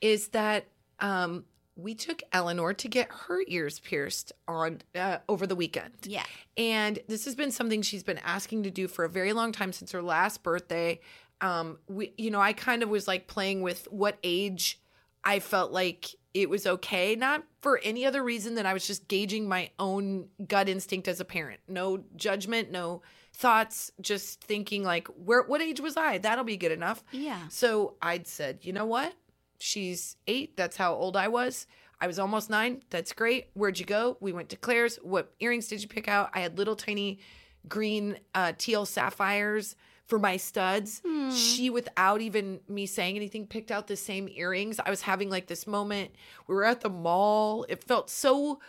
[0.00, 0.68] is that
[1.00, 5.94] um we took Eleanor to get her ears pierced on uh, over the weekend.
[6.04, 6.24] Yeah.
[6.56, 9.72] And this has been something she's been asking to do for a very long time
[9.72, 11.00] since her last birthday.
[11.40, 14.78] Um, we, you know, I kind of was like playing with what age
[15.24, 19.08] I felt like it was okay, not for any other reason than I was just
[19.08, 21.60] gauging my own gut instinct as a parent.
[21.66, 23.00] No judgment, no
[23.40, 26.18] thoughts, just thinking like, where, what age was I?
[26.18, 27.02] That'll be good enough.
[27.10, 27.40] Yeah.
[27.48, 29.14] So I'd said, you know what?
[29.58, 30.56] She's eight.
[30.56, 31.66] That's how old I was.
[32.00, 32.82] I was almost nine.
[32.90, 33.48] That's great.
[33.54, 34.18] Where'd you go?
[34.20, 34.96] We went to Claire's.
[34.96, 36.30] What earrings did you pick out?
[36.34, 37.20] I had little tiny
[37.68, 39.74] green uh, teal sapphires
[40.06, 41.02] for my studs.
[41.30, 44.80] She, without even me saying anything, picked out the same earrings.
[44.84, 46.10] I was having like this moment.
[46.46, 47.64] We were at the mall.
[47.68, 48.60] It felt so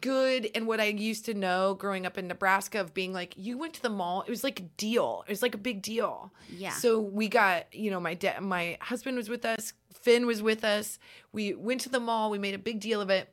[0.00, 3.56] good and what I used to know growing up in Nebraska of being like you
[3.56, 4.22] went to the mall.
[4.26, 5.24] It was like a deal.
[5.26, 6.32] It was like a big deal.
[6.50, 6.72] Yeah.
[6.72, 9.72] so we got you know my dad my husband was with us.
[9.92, 10.98] Finn was with us.
[11.32, 12.30] We went to the mall.
[12.30, 13.32] We made a big deal of it.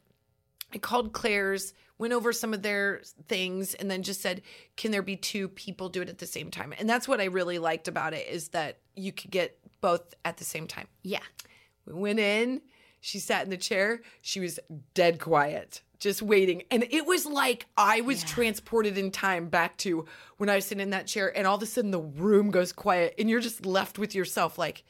[0.73, 4.41] I called Claire's went over some of their things and then just said
[4.75, 6.73] can there be two people do it at the same time?
[6.77, 10.37] And that's what I really liked about it is that you could get both at
[10.37, 10.87] the same time.
[11.03, 11.19] Yeah.
[11.85, 12.61] we went in.
[13.01, 14.01] She sat in the chair.
[14.21, 14.59] She was
[14.95, 16.63] dead quiet, just waiting.
[16.71, 20.05] And it was like I was transported in time back to
[20.37, 22.71] when I was sitting in that chair, and all of a sudden the room goes
[22.71, 24.83] quiet, and you're just left with yourself like,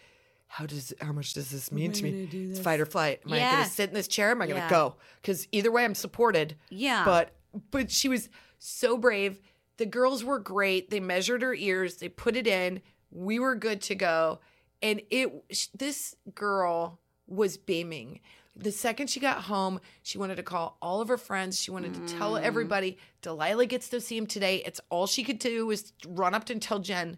[0.47, 2.29] how does how much does this mean to me?
[2.31, 3.21] It's fight or flight.
[3.25, 4.31] Am I gonna sit in this chair?
[4.31, 4.95] Am I gonna go?
[5.21, 6.55] Because either way, I'm supported.
[6.69, 7.03] Yeah.
[7.03, 7.31] But
[7.71, 9.41] but she was so brave.
[9.77, 10.89] The girls were great.
[10.89, 11.97] They measured her ears.
[11.97, 12.81] They put it in.
[13.11, 14.39] We were good to go.
[14.81, 15.43] And it
[15.77, 18.21] this girl was beaming.
[18.57, 21.59] The second she got home, she wanted to call all of her friends.
[21.59, 22.41] She wanted to tell mm.
[22.41, 22.97] everybody.
[23.21, 24.63] Delilah gets to see him today.
[24.65, 27.17] It's all she could do was run up and tell Jen,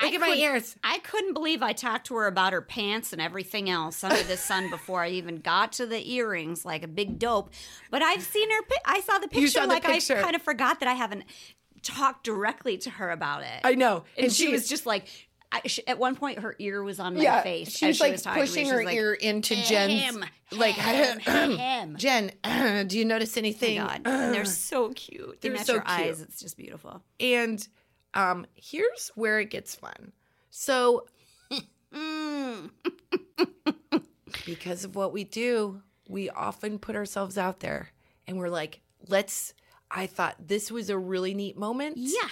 [0.00, 3.20] "Look at my ears." I couldn't believe I talked to her about her pants and
[3.20, 7.18] everything else under the sun before I even got to the earrings, like a big
[7.18, 7.50] dope.
[7.90, 8.60] But I've seen her.
[8.86, 9.48] I saw the picture.
[9.48, 10.16] Saw the like picture.
[10.16, 11.24] I kind of forgot that I haven't
[11.82, 13.60] talked directly to her about it.
[13.62, 15.25] I know, and, she, was just like.
[15.64, 17.70] I, she, at one point, her ear was on my yeah, face.
[17.70, 21.20] she as was like was pushing her was like, ear into Jen's "Ahem, like ahem,
[21.26, 22.30] ahem." Jen,
[22.88, 23.78] do you notice anything?
[23.78, 25.40] Oh my God, and they're so cute.
[25.40, 25.88] They They're match so cute.
[25.88, 26.20] eyes.
[26.20, 27.02] It's just beautiful.
[27.20, 27.66] And
[28.14, 30.12] um, here's where it gets fun.
[30.50, 31.06] So,
[34.46, 37.90] because of what we do, we often put ourselves out there
[38.26, 39.54] and we're like, let's.
[39.88, 41.96] I thought this was a really neat moment.
[41.96, 42.28] Yeah.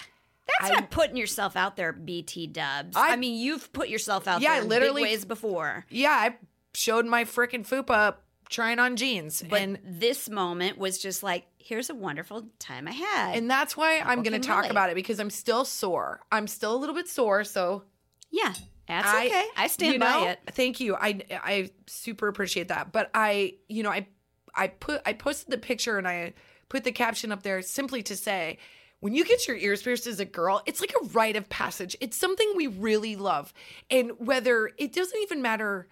[0.61, 2.97] That's I- not putting yourself out there, BT dubs.
[2.97, 5.87] I- I, mean, you've put yourself out Yeah, there in literally- big ways before.
[5.89, 6.37] Yeah, I
[6.75, 8.17] showed my freaking fupa
[8.51, 9.43] trying on jeans.
[9.49, 13.37] But and this moment was just like, here's a wonderful time I had.
[13.37, 14.71] and that's why I'm going to talk relate.
[14.71, 16.21] about it because I'm still sore.
[16.31, 17.85] I'm still a little bit sore, so
[18.31, 18.53] yeah,
[18.87, 19.47] that's I- okay.
[19.57, 20.41] I stand by know, it.
[20.51, 20.95] Thank you.
[20.95, 22.93] I I super appreciate that.
[22.93, 24.09] But I, you know, I
[24.55, 26.35] I put I posted the picture and I
[26.69, 28.59] put the caption up there simply to say
[29.05, 31.95] when you get your ears pierced as a girl, it's like a rite of passage.
[32.01, 33.53] It's something we really love.
[33.91, 35.89] And whether it doesn't even matter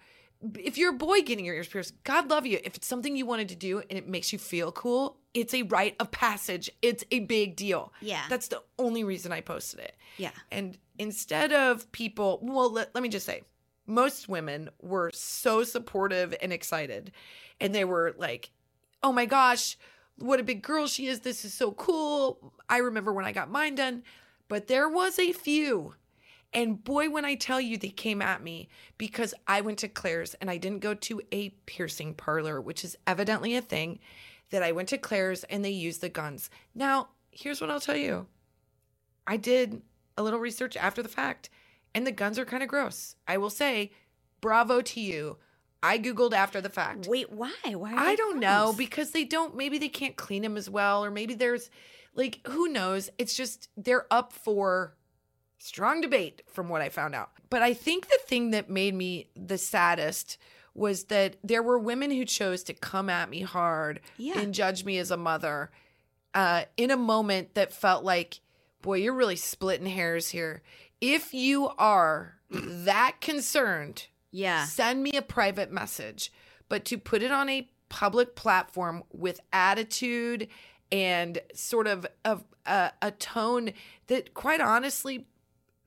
[0.57, 2.57] if you're a boy getting your ears pierced, God love you.
[2.63, 5.61] If it's something you wanted to do and it makes you feel cool, it's a
[5.61, 6.71] rite of passage.
[6.81, 7.93] It's a big deal.
[8.01, 8.23] Yeah.
[8.29, 9.95] That's the only reason I posted it.
[10.17, 10.31] Yeah.
[10.51, 13.43] And instead of people, well, let, let me just say,
[13.85, 17.11] most women were so supportive and excited.
[17.61, 18.49] And they were like,
[19.03, 19.77] oh my gosh,
[20.17, 21.21] what a big girl she is.
[21.21, 22.53] This is so cool.
[22.69, 24.03] I remember when I got mine done.
[24.47, 25.95] But there was a few.
[26.53, 30.35] And boy, when I tell you they came at me because I went to Claire's
[30.35, 33.99] and I didn't go to a piercing parlor, which is evidently a thing,
[34.51, 36.51] that I went to Claire's and they used the guns.
[36.75, 38.27] Now, here's what I'll tell you
[39.25, 39.81] I did
[40.17, 41.49] a little research after the fact,
[41.95, 43.15] and the guns are kind of gross.
[43.27, 43.91] I will say,
[44.41, 45.37] bravo to you.
[45.83, 47.07] I Googled after the fact.
[47.07, 47.51] Wait, why?
[47.65, 47.93] Why?
[47.93, 51.11] Are I don't know because they don't, maybe they can't clean them as well, or
[51.11, 51.69] maybe there's
[52.15, 53.09] like, who knows?
[53.17, 54.95] It's just, they're up for
[55.59, 57.31] strong debate from what I found out.
[57.49, 60.37] But I think the thing that made me the saddest
[60.73, 64.39] was that there were women who chose to come at me hard Yeah.
[64.39, 65.69] and judge me as a mother
[66.33, 68.39] uh, in a moment that felt like,
[68.81, 70.63] boy, you're really splitting hairs here.
[70.99, 74.65] If you are that concerned, Yeah.
[74.65, 76.33] send me a private message.
[76.67, 80.47] But to put it on a public platform with attitude
[80.91, 83.71] and sort of of a, a tone
[84.07, 85.27] that quite honestly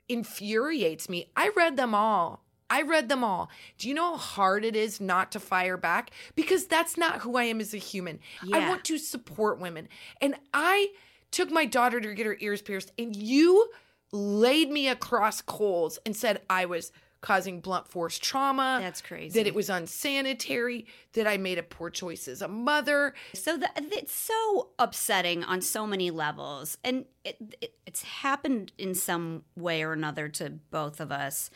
[0.09, 1.30] infuriates me.
[1.37, 2.44] I read them all.
[2.68, 3.50] I read them all.
[3.78, 6.11] Do you know how hard it is not to fire back?
[6.35, 8.18] Because that's not who I am as a human.
[8.44, 8.56] Yeah.
[8.56, 9.88] I want to support women.
[10.20, 10.88] And I
[11.30, 13.68] took my daughter to get her ears pierced, and you
[14.12, 18.79] laid me across coals and said I was causing blunt force trauma.
[18.81, 19.38] That's crazy.
[19.38, 23.14] That it was unsanitary, that I made a poor choice as a mother.
[23.35, 28.94] So that it's so upsetting on so many levels, and it, it, it's happened in
[28.94, 31.50] some way or another to both of us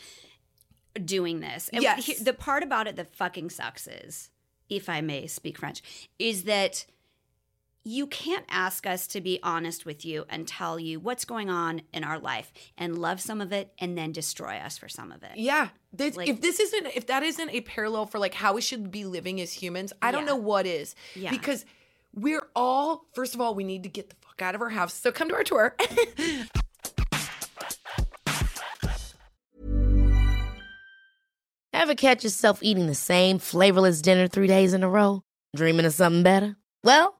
[1.04, 1.68] doing this.
[1.72, 2.06] And Yes.
[2.06, 4.30] he- the part about it that fucking sucks is,
[4.68, 5.82] if I may speak French,
[6.18, 6.84] is that
[7.84, 11.80] you can't ask us to be honest with you and tell you what's going on
[11.94, 15.22] in our life and love some of it and then destroy us for some of
[15.22, 15.32] it.
[15.36, 15.68] Yeah.
[15.92, 18.90] This, Like- if this isn't if that isn't a parallel for like how we should
[18.90, 20.28] be living as humans, I don't Yeah.
[20.28, 20.94] know what is.
[21.14, 21.30] Yeah.
[21.30, 21.64] Because
[22.14, 24.92] we're all first of all, we need to get the fuck out of our house.
[24.94, 25.74] So come to our tour.
[31.72, 35.22] Ever catch yourself eating the same flavorless dinner three days in a row?
[35.56, 36.56] Dreaming of something better?
[36.84, 37.19] Well,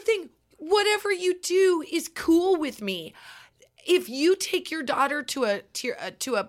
[0.00, 0.30] The thing.
[0.58, 3.14] Whatever you do is cool with me.
[3.86, 6.48] If you take your daughter to a uh, to, a, to a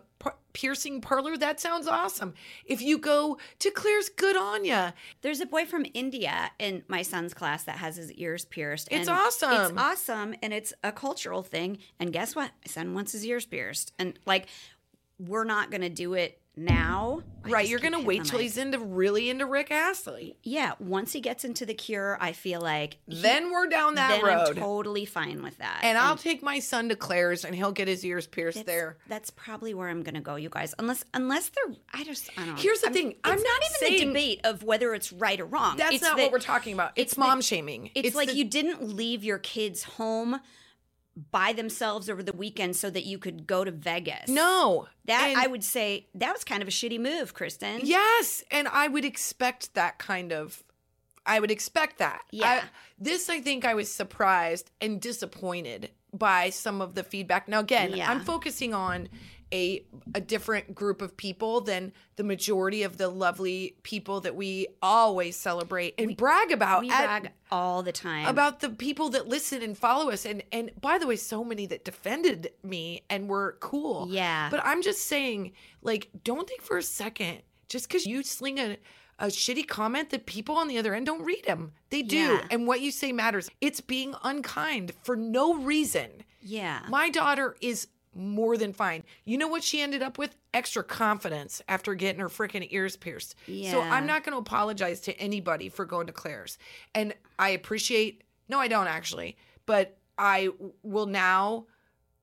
[0.53, 2.33] piercing parlor, that sounds awesome.
[2.65, 4.91] If you go to Claire's, good on ya.
[5.21, 8.89] There's a boy from India in my son's class that has his ears pierced.
[8.91, 9.51] It's awesome.
[9.53, 11.77] It's awesome, and it's a cultural thing.
[11.99, 12.51] And guess what?
[12.65, 14.47] My son wants his ears pierced, and like,
[15.17, 17.21] we're not gonna do it now.
[17.43, 20.37] Right, you're gonna wait till he's into really into Rick Astley.
[20.43, 24.11] Yeah, once he gets into the cure, I feel like he- Then we're down that
[24.21, 24.49] then road.
[24.49, 25.79] I'm totally fine with that.
[25.83, 28.97] and I'll take my son to Claire's and he'll get his ears pierced that's, there.
[29.07, 30.75] That's probably where I'm gonna go, you guys.
[30.77, 32.55] Unless, unless they're, I just, I don't.
[32.55, 32.61] know.
[32.61, 35.45] Here's the I'm- thing, I'm not, even saying- the debate of whether it's right or
[35.45, 35.77] wrong.
[35.77, 36.91] That's It's not that- what we're talking about.
[36.95, 37.89] It's, it's mom the- shaming.
[37.95, 40.39] It's, like the- you didn't leave your kids home
[41.31, 44.29] by themselves over the weekend so that you could go to Vegas.
[44.29, 44.87] No.
[45.05, 47.81] That And- I would say that was kind of a shitty move, Kristen.
[47.83, 50.63] Yes, and I would expect that kind of
[51.23, 52.23] I would expect that.
[52.31, 52.61] Yeah.
[52.63, 57.47] I- this I think I was surprised and disappointed by some of the feedback.
[57.47, 58.09] Now again, Yeah.
[58.09, 59.07] I'm focusing on
[59.53, 59.85] a
[60.15, 65.35] a different group of people than the majority of the lovely people that we always
[65.35, 68.27] celebrate and brag about We at- brag all the time.
[68.27, 71.65] about the people that listen and follow us and and by the way so many
[71.67, 74.49] that defended me and were cool Yeah.
[74.49, 78.77] but i'm just saying like don't think for a second just because you sling a
[79.19, 82.47] a shitty comment that people on the other end don't read them they do Yeah.
[82.49, 86.09] and what you say matters it's being unkind for no reason
[86.41, 86.79] yeah.
[86.89, 89.03] my daughter is more than fine.
[89.25, 90.35] You know what she ended up with?
[90.53, 93.35] Extra confidence after getting her freaking ears pierced.
[93.47, 93.71] Yeah.
[93.71, 96.57] So I'm not going to apologize to anybody for going to Claire's.
[96.93, 100.49] And I appreciate, no, I don't actually, but I
[100.83, 101.65] will now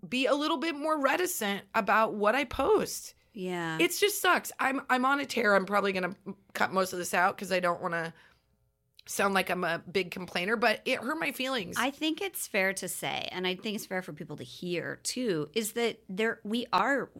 [0.08, 3.14] be a little bit more reticent about what I post.
[3.32, 3.78] yeah.
[3.80, 4.52] It just sucks.
[4.60, 5.54] I'm I'm on a tear.
[5.54, 8.12] I'm probably going to cut most of this out because I don't want to
[9.08, 11.76] sound like I'm a big complainer, but it hurt my feelings.
[11.78, 15.00] I think it's fair to say, and I think it's fair for people to hear
[15.02, 17.10] too, is that there we are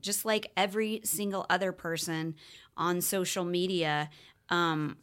[0.00, 2.34] just like every single other person
[2.76, 4.10] on social media.
[4.48, 4.96] Um,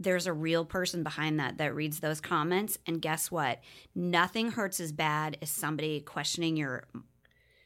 [0.00, 3.60] there's a real person behind that that reads those comments, and guess what?
[3.94, 6.84] Nothing hurts as bad as somebody questioning your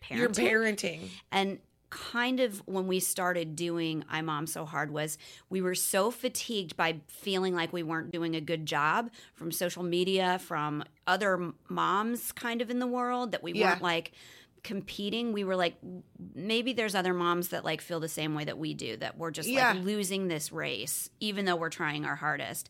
[0.02, 0.18] parenting.
[0.18, 1.08] Your parenting.
[1.32, 1.58] And
[1.90, 5.18] kind of when we started doing I Mom So Hard was
[5.48, 9.82] we were so fatigued by feeling like we weren't doing a good job from social
[9.82, 13.70] media, from other moms kind of in the world that we Yeah.
[13.70, 14.12] weren't like
[14.66, 15.32] competing.
[15.32, 15.76] We were like
[16.34, 19.30] maybe there's other moms that like feel the same way that we do that we're
[19.30, 19.72] just Yeah.
[19.72, 22.68] like losing this race even though we're trying our hardest.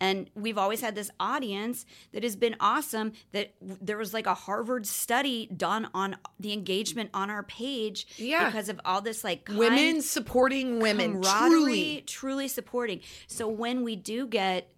[0.00, 3.12] And we've always had this audience that has been awesome.
[3.32, 8.46] That there was like a Harvard study done on the engagement on our page Yeah.
[8.46, 11.20] because of all this like women supporting women.
[11.22, 12.04] Truly.
[12.06, 13.00] truly supporting.
[13.26, 14.70] So when we do get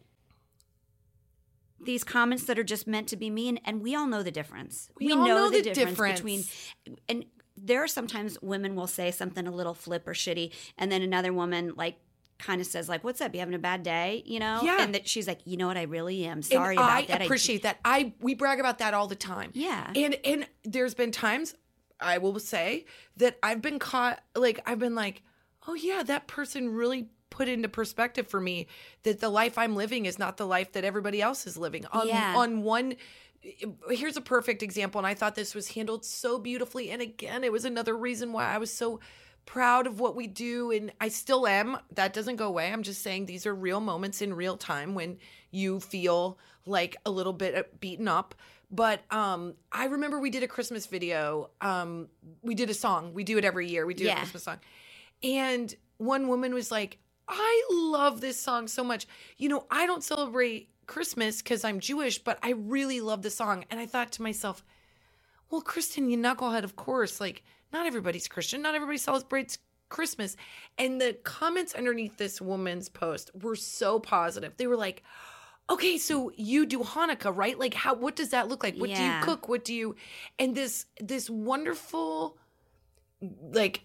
[1.82, 4.90] these comments that are just meant to be mean, and we all know the difference.
[5.00, 6.20] We all know the difference.
[6.20, 6.44] between,
[7.08, 7.24] and
[7.56, 11.32] there are sometimes women will say something a little flip or shitty, and then another
[11.32, 11.96] woman like
[12.38, 13.34] kind of says like, "What's up?
[13.34, 14.60] You having a bad day?" You know?
[14.62, 14.82] Yeah.
[14.82, 15.76] And that she's like, "You know what?
[15.76, 17.20] I really am And sorry about I that.
[17.20, 17.78] I- appreciate that.
[17.84, 19.50] I we brag about that all the time.
[19.54, 19.90] Yeah.
[19.94, 21.54] And and there's been times
[22.00, 22.86] I will say
[23.18, 25.22] that I've been caught like I've been like,
[25.68, 28.66] "Oh yeah, that person really put into perspective for me
[29.04, 32.06] that the life I'm living is not the life that everybody else is living." On
[32.06, 32.36] Yeah.
[32.36, 32.96] on one
[33.88, 37.50] here's a perfect example and I thought this was handled so beautifully and again, it
[37.50, 39.00] was another reason why I was so
[39.46, 41.78] proud of what we do and I still am.
[41.94, 42.70] That doesn't go away.
[42.70, 45.16] I'm just saying these are real moments in real time when
[45.50, 48.34] you feel like a little bit beaten up.
[48.70, 51.50] But um I remember we did a Christmas video.
[51.62, 52.08] Um
[52.42, 53.14] we did a song.
[53.14, 53.86] We do it every year.
[53.86, 54.58] We do a Christmas song.
[55.22, 56.98] And one woman was like,
[57.30, 59.06] "I love this song so much.
[59.38, 63.64] You know, I don't celebrate Christmas cuz I'm Jewish, but I really love the song."
[63.70, 64.64] And I thought to myself,
[65.50, 67.20] well, Kristen, you knucklehead, of course.
[67.20, 68.62] Like, not everybody's Christian.
[68.62, 69.58] Not everybody celebrates
[69.88, 70.36] Christmas.
[70.78, 74.56] And the comments underneath this woman's post were so positive.
[74.56, 75.02] They were like,
[75.68, 77.58] okay, so you do Hanukkah, right?
[77.58, 78.76] Like, how, what does that look like?
[78.76, 79.48] What do you cook?
[79.48, 79.96] What do you,
[80.38, 82.38] and this, this wonderful,
[83.20, 83.82] like,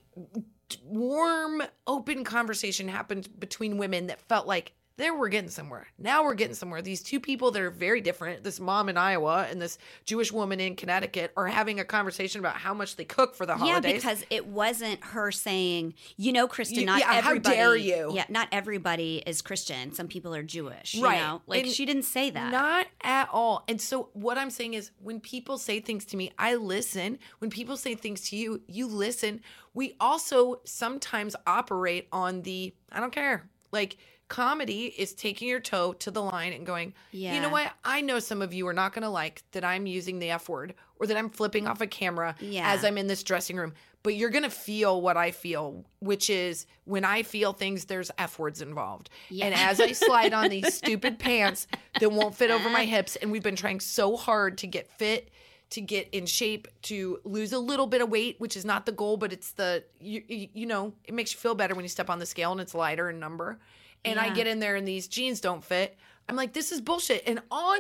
[0.84, 5.88] warm, open conversation happened between women that felt like there we're getting somewhere.
[5.98, 6.82] Now we're getting somewhere.
[6.82, 10.60] These two people that are very different, this mom in Iowa and this Jewish woman
[10.62, 13.84] in Connecticut, are having a conversation about how much they cook for the holidays.
[13.92, 18.12] Yeah, because it wasn't her saying, you know, Kristen, You- not yeah, how dare you.
[18.14, 19.94] Yeah, not everybody is Christian.
[19.94, 20.94] Some people are Jewish.
[20.94, 21.20] You Right.
[21.20, 21.42] know?
[21.46, 22.52] Like And she didn't say that.
[22.52, 23.66] Not at all.
[23.68, 27.20] And so what I'm saying is when people say things to me, I listen.
[27.40, 29.42] When people say things to you, you listen.
[29.74, 33.50] We also sometimes operate on the I don't care.
[33.72, 33.98] Like
[34.36, 37.34] comedy is taking your toe to the line and going, yeah.
[37.34, 37.72] you know what?
[37.86, 40.50] I know some of you are not going to like that I'm using the F
[40.50, 42.70] word or that I'm flipping off a camera Yeah.
[42.70, 43.72] as I'm in this dressing room.
[44.04, 48.12] But you're going to feel what I feel, which is when I feel things, there's
[48.18, 49.10] F words involved.
[49.30, 49.46] Yeah.
[49.46, 51.66] And as I slide on these stupid pants
[52.02, 55.30] that won't fit over my hips, and we've been trying so hard to get fit,
[55.70, 58.92] to get in shape, to lose a little bit of weight, which is not the
[58.92, 61.90] goal, but it's the, you, you you know, it makes you feel better when you
[61.90, 63.60] step on the scale and it's lighter in number.
[64.06, 65.98] And I get in there and these jeans don't fit.
[66.30, 67.24] I'm like, this is bullshit.
[67.28, 67.80] And on,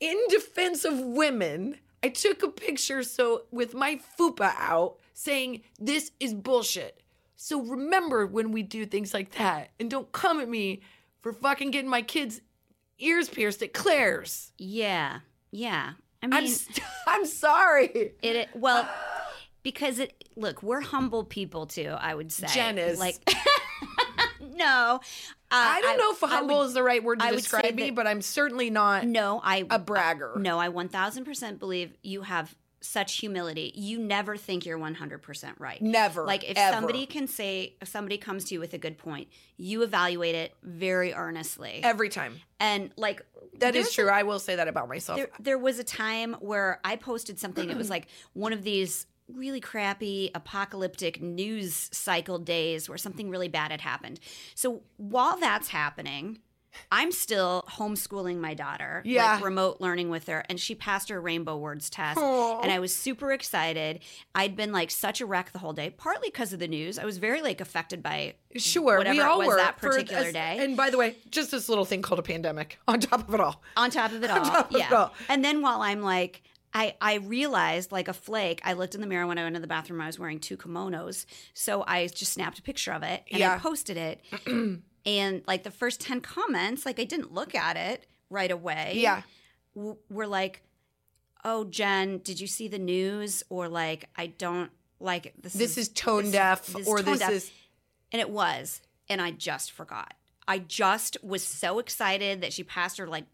[0.00, 6.10] in defense of women, I took a picture so with my fupa out saying this
[6.20, 7.02] is bullshit.
[7.36, 10.82] So remember when we do things like that and don't come at me
[11.20, 12.40] for fucking getting my kids
[12.98, 14.52] ears pierced at Claire's.
[14.58, 15.20] yeah.
[15.50, 15.92] Yeah.
[16.22, 17.86] I mean, I'm st- I'm sorry.
[18.22, 18.88] it, it well
[19.62, 22.46] because it look, we're humble people too, I would say.
[22.48, 22.98] Jen is.
[22.98, 23.16] like
[24.54, 25.00] No.
[25.50, 27.84] Uh, I don't know if humble would- is the right word to I describe me,
[27.86, 30.34] that- but I'm certainly not No, I a bragger.
[30.36, 33.72] No, I 1000% believe you have such humility.
[33.74, 35.80] You never think you're 100% right.
[35.82, 36.72] Never, Like if ever.
[36.74, 40.54] somebody can say if somebody comes to you with a good point, you evaluate it
[40.62, 41.80] very earnestly.
[41.82, 42.40] Every time.
[42.60, 43.22] and like
[43.58, 44.08] That is true.
[44.08, 45.16] I will say that about myself.
[45.18, 47.70] there, there was a time where I posted something.
[47.70, 53.48] It was like one of these really crappy apocalyptic news cycle days where something really
[53.48, 54.20] bad had happened.
[54.54, 56.38] So while that's happening,
[56.92, 59.36] I'm still homeschooling my daughter, Yeah.
[59.36, 62.60] like remote learning with her, and she passed her rainbow words test, Aw.
[62.60, 64.00] and I was super excited.
[64.34, 66.98] I'd been like such a wreck the whole day, partly because of the news.
[66.98, 70.24] I was very like affected by Sure, whatever we it all was were that particular
[70.26, 70.58] as- day.
[70.60, 73.40] And by the way, just this little thing called a pandemic on top of it
[73.40, 73.62] all.
[73.76, 74.40] on top of it all.
[74.40, 74.94] on top of it yeah.
[74.94, 75.14] all.
[75.30, 76.42] And then while I'm like,
[76.78, 79.60] I, I realized like a flake, I looked in the mirror when I went to
[79.62, 80.00] the bathroom.
[80.02, 81.24] I was wearing two kimonos.
[81.54, 84.20] So I just snapped a picture of it and I posted it.
[85.06, 88.92] and like the first 10 comments, like I didn't look at it right away.
[88.96, 89.22] Yeah.
[89.74, 90.62] w- Were like,
[91.44, 93.42] oh, Jen, did you see the news?
[93.48, 94.70] Or like, I don't
[95.00, 95.54] like this.
[95.54, 97.32] This is tone deaf, or tone this deaf.
[97.32, 97.50] is-
[98.12, 98.82] And it was.
[99.08, 100.12] And I just forgot.
[100.48, 103.24] I just was so excited that she passed her like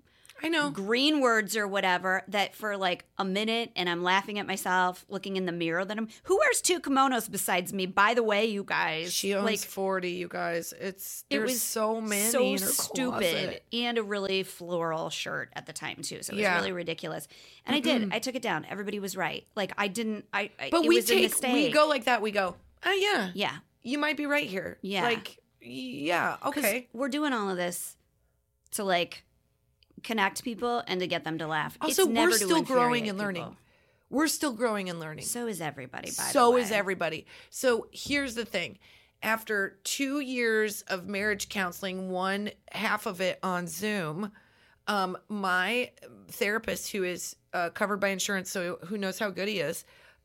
[0.42, 0.70] I know.
[0.70, 5.36] green words or whatever that for like a minute and I'm laughing at myself looking
[5.36, 8.64] in the mirror that I'm who wears two kimonos besides me by the way you
[8.64, 10.72] guys She owns like 40, you guys.
[10.80, 13.64] It's it there's was so many so stupid closet.
[13.72, 16.56] and a really floral shirt at the time too so it was Yeah.
[16.56, 17.28] really ridiculous
[17.66, 20.84] and I did I took it down everybody was right like I didn't I, But
[20.84, 22.20] it we was a take we go like that.
[22.22, 24.78] We go, oh yeah, yeah you might be right here.
[24.82, 25.02] Yeah.
[25.04, 26.88] like yeah, okay.
[26.92, 27.96] we're doing all of this
[28.72, 29.22] to like
[30.02, 33.18] connect people and to get them to laugh Also, it's never we're still growing and
[33.18, 33.42] learning.
[33.42, 33.56] people.
[34.10, 35.24] We're still growing and learning.
[35.24, 37.26] so is everybody by the so is everybody.
[37.50, 38.78] So here's the thing.
[39.22, 44.32] After two years of marriage counseling, one half of it on Zoom,
[44.88, 45.90] um, my
[46.28, 49.84] therapist, who is uh, covered by insurance, so who knows how good he is,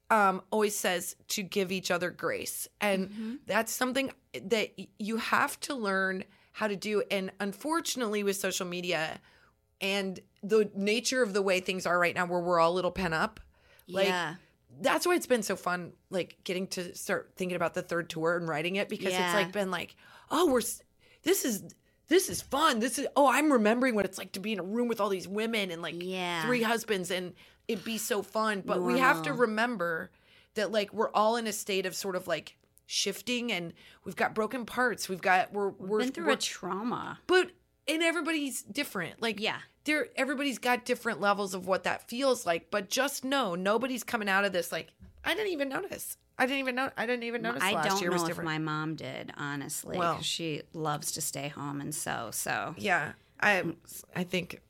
[0.10, 2.68] um, always says to give each other grace.
[2.82, 4.12] And that's something
[4.42, 6.24] that you have to learn
[6.54, 7.04] how to do.
[7.12, 9.20] And unfortunately, with social media
[9.82, 12.92] and the nature of the way things are right now, where we're all a little
[12.92, 13.40] pen up,
[13.88, 14.36] like, yeah.
[14.82, 18.38] that's why it's been so fun, like getting to start thinking about the third tour
[18.38, 19.26] and writing it because Yeah.
[19.28, 19.96] it's like been like,
[20.32, 20.62] oh, we're,
[21.24, 21.64] this is,
[22.08, 22.80] this is fun.
[22.80, 25.10] This is, oh, I'm remembering what it's like to be in a room with all
[25.10, 26.44] these women and like Yeah.
[26.46, 27.34] three husbands and
[27.68, 28.62] it'd be so fun.
[28.66, 30.12] But we have to remember
[30.56, 33.74] that like we're all in a state of sort of like shifting and
[34.06, 35.10] we've got broken parts.
[35.10, 37.20] We've got, we're, we're, Been through we're a trauma.
[37.28, 37.52] but
[37.88, 39.22] and everybody's different.
[39.22, 39.58] Like Yeah.
[39.86, 42.70] there everybody's got different levels of what that feels like.
[42.72, 44.88] But just know nobody's coming out of this like
[45.24, 46.18] I didn't even notice.
[46.40, 46.92] I didn't even know.
[46.96, 49.98] I didn't even notice I last don't year know if my mom did, honestly.
[49.98, 52.30] Well- she loves to stay home and sew.
[52.32, 53.64] So yeah, I
[54.16, 54.62] I think.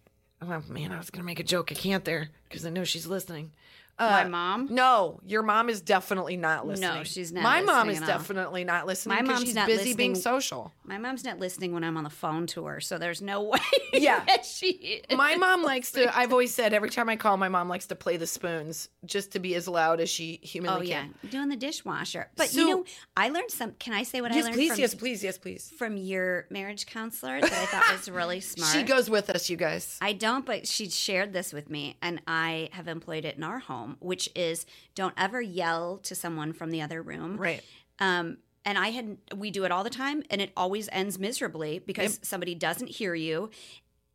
[0.42, 1.72] Oh man, I was gonna make a joke.
[1.72, 3.52] I can't there because I know she's listening.
[4.00, 4.68] Uh, my mom.
[4.70, 6.90] No, your mom is definitely not listening.
[6.94, 9.16] No, she's not My mom listening is definitely not listening.
[9.16, 10.72] My mom's she's busy being social.
[10.84, 13.60] My mom's not listening when I'm on the phone to her, so there's no way
[13.94, 14.24] Yeah.
[14.26, 14.68] that she
[15.10, 15.18] is.
[15.18, 16.16] My mom likes to.
[16.16, 19.32] I've always said every time I call, my mom likes to play the spoons just
[19.32, 21.30] to be as loud as she humanly Oh humanly yeah, can.
[21.30, 22.30] doing the dishwasher.
[22.36, 22.86] But So- you know,
[23.16, 23.72] I learned some.
[23.80, 24.70] Can I say what I Yes, learned please.
[24.72, 25.24] from yes, please.
[25.24, 25.74] Yes, please.
[25.78, 28.72] from your marriage counselor that I thought was really smart?
[28.74, 29.98] She goes with us, you guys.
[30.02, 33.60] I don't, but she shared this with me, and I have employed it in our
[33.60, 34.66] home, which is
[34.96, 37.38] don't ever yell to someone from the other room.
[37.38, 37.64] Right.
[38.00, 41.80] Um, and I had we do it all the time, and it always ends miserably
[41.80, 43.50] because somebody doesn't hear you.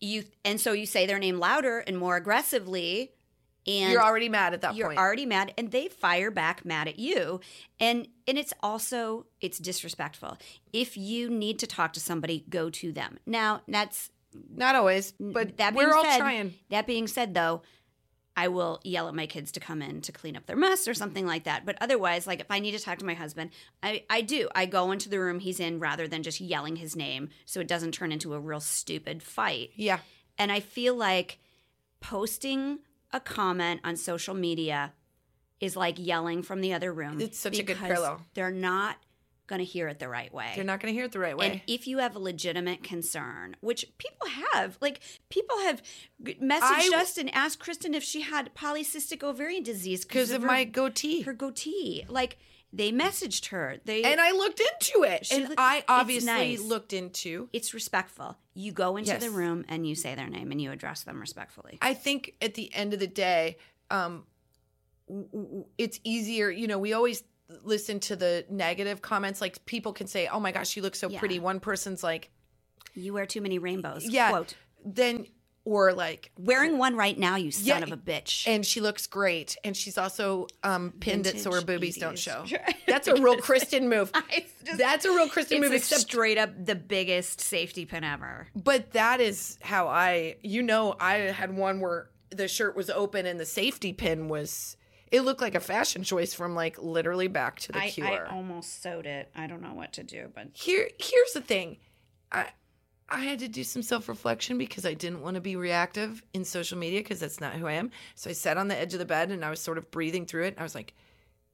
[0.00, 3.12] You and so you say their name louder and more aggressively,
[3.66, 4.98] and You're already mad at that you're point.
[4.98, 7.40] already mad and they fire back mad at you
[7.78, 10.36] and and it's also it's disrespectful
[10.72, 14.10] if you need to talk to somebody go to them now that's
[14.52, 16.54] Not always, but that being we're all said, trying.
[16.70, 17.62] that being said though
[18.36, 20.94] i will yell at my kids to come in to clean up their mess or
[20.94, 23.50] something like that but otherwise like if i need to talk to my husband
[23.82, 26.96] i i do i go into the room he's in rather than just yelling his
[26.96, 29.98] name so it doesn't turn into a real stupid fight Yeah.
[30.38, 31.38] and I feel like
[32.00, 32.78] posting
[33.12, 34.92] a comment on social media
[35.60, 37.20] is like yelling from the other room.
[37.20, 38.22] It's such a good parallel.
[38.34, 38.96] They're not
[39.52, 40.50] going to hear it the right way.
[40.54, 41.50] They're not going to hear it the right way.
[41.50, 45.82] And if you have a legitimate concern, which people have, like people have
[46.22, 50.48] messaged I- us and asked Kristen if she had polycystic ovarian disease because of her-
[50.48, 51.20] my goatee.
[51.22, 52.04] her goatee.
[52.08, 52.38] Like
[52.72, 53.76] they messaged her.
[53.84, 55.28] They and I looked into it.
[55.30, 56.60] And look- I obviously nice.
[56.62, 57.50] looked into.
[57.52, 58.38] it's respectful.
[58.54, 61.76] You go into the room and you say their name and you address them respectfully.
[61.82, 63.58] I think at the end of the day,
[63.90, 64.24] um,
[65.78, 66.50] it's easier.
[66.50, 67.22] You know, we always
[67.62, 69.40] listen to the negative comments.
[69.40, 71.18] Like people can say, "Oh my gosh, you look so Yeah.
[71.18, 72.30] pretty." One person's like,
[72.94, 74.04] You wear too many rainbows.
[74.08, 74.54] "Yeah." Quote.
[74.84, 75.26] Then
[75.64, 78.48] or like Wearing one right now, you son Yeah, of a bitch.
[78.48, 82.18] and she looks great and she's also um pinned it so her Vintage boobies don't
[82.18, 82.44] show
[82.88, 84.10] that's a real kristen move
[84.64, 88.48] just- that's a real kristen it's move except straight up the biggest safety pin ever.
[88.56, 93.24] but that is how i you know i had one where the shirt was open
[93.24, 94.76] and the safety pin was
[95.12, 98.26] it looked like a fashion choice from like literally back to the I, cure.
[98.26, 99.30] I almost sewed it.
[99.36, 101.76] I don't know what to do, but here here's the thing.
[102.32, 102.46] I
[103.08, 106.78] i had to do some self-reflection because i didn't want to be reactive in social
[106.78, 107.90] media because that's not who i am.
[108.14, 110.24] So i sat on the edge of the bed and i was sort of breathing
[110.24, 110.56] through it.
[110.58, 110.94] I was like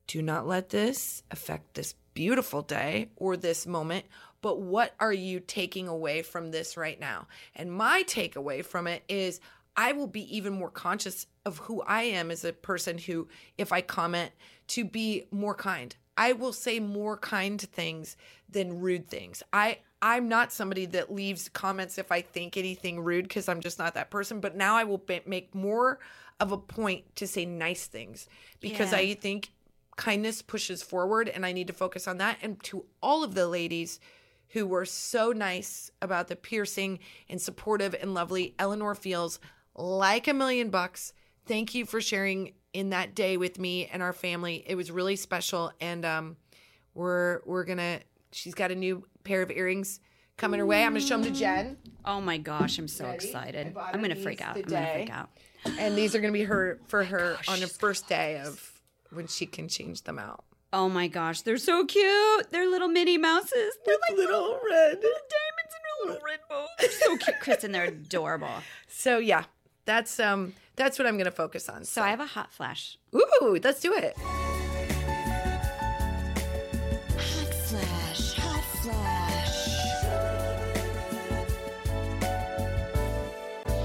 [0.07, 4.05] do not let this affect this beautiful day or this moment
[4.41, 7.27] but what are you taking away from this right now?
[7.57, 9.41] And my takeaway from it is
[9.79, 13.27] i will be even more conscious of who i am as a person who
[13.57, 14.31] if i comment
[14.67, 18.17] to be more kind i will say more kind things
[18.51, 23.27] than rude things i i'm not somebody that leaves comments if i think anything rude
[23.27, 25.99] because i'm just not that person but now i will ba- make more
[26.41, 28.29] of a point to say nice things
[28.61, 28.99] because Yeah.
[28.99, 29.51] i think
[29.97, 32.39] kindness pushes forward and I need to focus on that.
[32.41, 33.99] And to all of the ladies
[34.51, 39.41] who were so nice about the piercing and supportive and lovely, Eleanor feels
[39.79, 41.13] like a million bucks.
[41.47, 44.63] Thank you for sharing in that day with me and our family.
[44.67, 45.73] It was really special.
[45.81, 46.37] And um
[46.95, 48.01] we're we're gonna
[48.33, 50.01] she's got a new pair of earrings
[50.37, 50.85] coming her way.
[50.85, 51.77] I'm gonna show them to Jen.
[52.05, 53.27] oh my gosh, I'm so Ready?
[53.27, 53.77] Excited.
[53.77, 54.57] I'm gonna freak these out.
[54.57, 55.31] I'm gonna freak out.
[55.79, 58.73] And these are gonna be her for her on the first day of
[59.11, 60.45] when she can change them out.
[60.71, 62.51] Oh my gosh, they're so cute.
[62.51, 63.79] They're little Minnie Mouses.
[63.87, 64.97] They're like little red.
[64.97, 65.01] little
[65.31, 66.67] diamonds and a little rainbow.
[66.79, 67.73] They're so cute, Kristen.
[67.73, 68.51] They're adorable.
[68.91, 69.45] So yeah,
[69.89, 71.83] that's um that's what I'm gonna focus on.
[71.85, 72.99] So I have a hot flash.
[73.15, 74.15] Ooh, let's do it.
[77.17, 79.79] Hot flash, hot flash.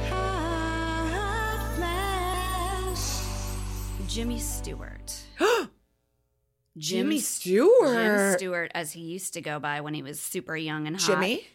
[0.10, 3.22] Hot flash.
[4.08, 5.16] Jimmy Stewart.
[5.40, 5.70] Jim,
[6.78, 8.40] Jimmy Jim Stewart.
[8.40, 11.08] Stewart, as he used to go by when he was super young and hot.
[11.08, 11.48] Jimmy.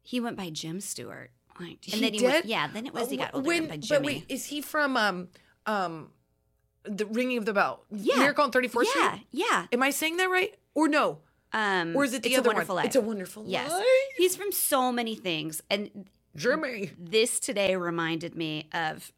[0.00, 1.30] He went by Jim Stewart.
[1.70, 2.32] And He then he did?
[2.32, 4.96] Was, yeah, then it was he got older when, by but wait, is he from
[4.96, 5.28] um
[5.66, 6.10] um
[6.84, 7.84] the Ringing of the Bell?
[7.90, 8.16] Yeah.
[8.16, 9.26] Miracle on Thirty Fourth yeah, Street.
[9.30, 9.66] yeah.
[9.72, 10.54] Am I saying that right?
[10.74, 11.18] Or no?
[11.52, 12.82] Um, Or is it the it's other a wonderful one?
[12.84, 12.86] life.
[12.86, 13.70] It's a Wonderful yes.
[13.70, 13.84] Life.
[14.16, 16.90] He's from so many things, and Jimmy.
[16.98, 19.12] this today reminded me of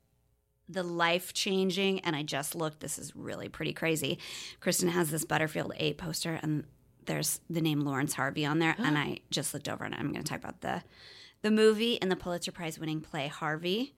[0.68, 2.00] the life changing.
[2.00, 2.80] And I just looked.
[2.80, 4.18] This is really pretty crazy.
[4.60, 6.64] Kristen has this Butterfield Eight poster, and
[7.06, 8.74] there's the name Laurence Harvey on there.
[8.78, 10.82] and I just looked over, and I'm going to talk about the
[11.44, 13.94] the movie and the Pulitzer Prize winning play Harvey.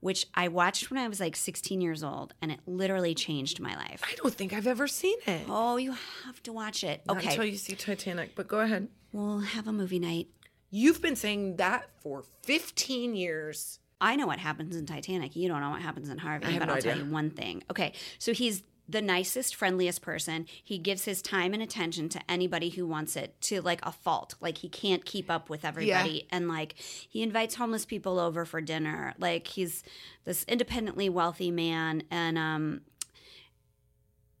[0.00, 3.76] Which I watched when I was like 16 years old, and it literally changed my
[3.76, 4.00] life.
[4.02, 5.42] I don't think I've ever seen it.
[5.46, 5.92] Oh, you
[6.24, 7.02] have to watch it.
[7.06, 8.88] Not Okay, until you see Titanic, but go ahead.
[9.12, 10.28] we'll have a movie night.
[10.70, 13.78] You've been saying that for 15 years.
[14.00, 15.36] I know what happens in Titanic.
[15.36, 17.62] You don't know what happens in Harvey, but no I'll tell you one thing.
[17.70, 20.46] Okay, so he's the nicest, friendliest person.
[20.64, 24.34] He gives his time and attention to anybody who wants it to like a fault.
[24.40, 28.60] Like he can't keep up with everybody, and like he invites homeless people over for
[28.60, 29.14] dinner.
[29.18, 29.82] Like he's
[30.24, 32.80] this independently wealthy man, and um,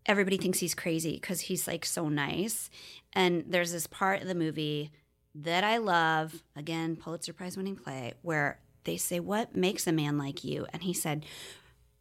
[0.06, 2.70] everybody thinks he's crazy because he's like so nice.
[3.12, 4.90] And there's this part of the movie
[5.34, 10.18] that I love, again, Pulitzer Prize winning play, where they say, What makes a man
[10.18, 10.66] like you?
[10.72, 11.24] And he said,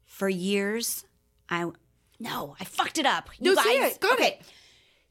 [0.06, 1.06] For years,
[1.50, 1.72] I.
[2.20, 3.30] No, I fucked it up.
[3.40, 4.00] You No, guys- it.
[4.00, 4.28] Got okay.
[4.40, 4.42] it.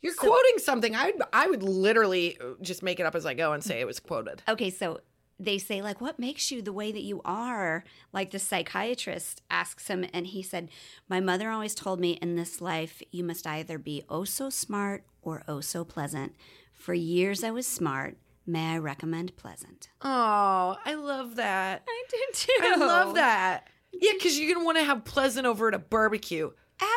[0.01, 0.95] You're quoting something.
[0.95, 3.87] I I would literally uh, just make it up as I go and say it
[3.87, 4.43] was quoted.
[4.49, 5.01] Okay, so
[5.41, 7.83] they say like what makes you the way that you are?
[8.13, 10.71] Like the psychiatrist asks him and he said,
[11.09, 15.03] "My mother always told me in this life you must either be oh so smart
[15.21, 16.37] or oh so pleasant.
[16.73, 18.19] For years I was smart.
[18.47, 21.83] May I recommend pleasant?" Oh, I love that.
[21.89, 22.53] I do too.
[22.63, 23.67] I love that.
[23.93, 26.51] Yeah, because you're gonna want to have Pleasant over at a barbecue.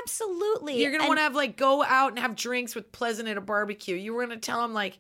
[0.04, 0.82] Absolutely.
[0.82, 3.42] You're gonna want to have like go out and have drinks with Pleasant at a
[3.42, 3.96] barbecue.
[3.96, 5.00] You were gonna tell him like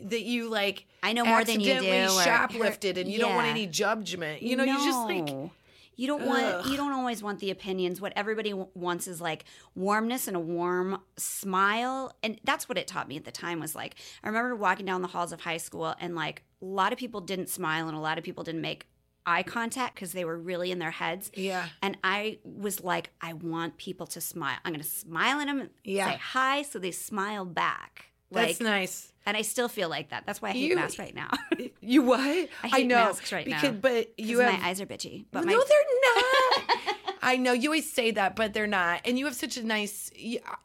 [0.00, 3.46] that you like I know more than you do, or- shoplifted and you don't want
[3.48, 4.42] any judgment.
[4.42, 5.28] You know, you just like
[5.96, 8.00] you don't want you don't always want the opinions.
[8.00, 12.86] What everybody w- wants is like warmness and a warm smile, and that's what it
[12.86, 13.58] taught me at the time.
[13.60, 16.92] Was like I remember walking down the halls of high school, and like a lot
[16.92, 18.86] of people didn't smile, and a lot of people didn't make
[19.28, 21.30] eye contact because they were really in their heads.
[21.34, 21.66] Yeah.
[21.82, 24.56] And I was like, I want people to smile.
[24.64, 26.10] I'm going to smile at them and Yeah.
[26.12, 28.06] say hi, so they smile back.
[28.30, 29.12] Like, that's nice.
[29.24, 30.24] and I still feel like that.
[30.26, 31.30] That's why I hate You- masks right now.
[31.80, 32.20] You what?
[32.62, 33.70] I hate know masks right because, now.
[33.80, 35.24] But you have my eyes are bitchy.
[35.32, 36.24] But no, my, they're not.
[37.28, 39.02] I know you always say that, but they're not.
[39.04, 40.10] And you have such a nice.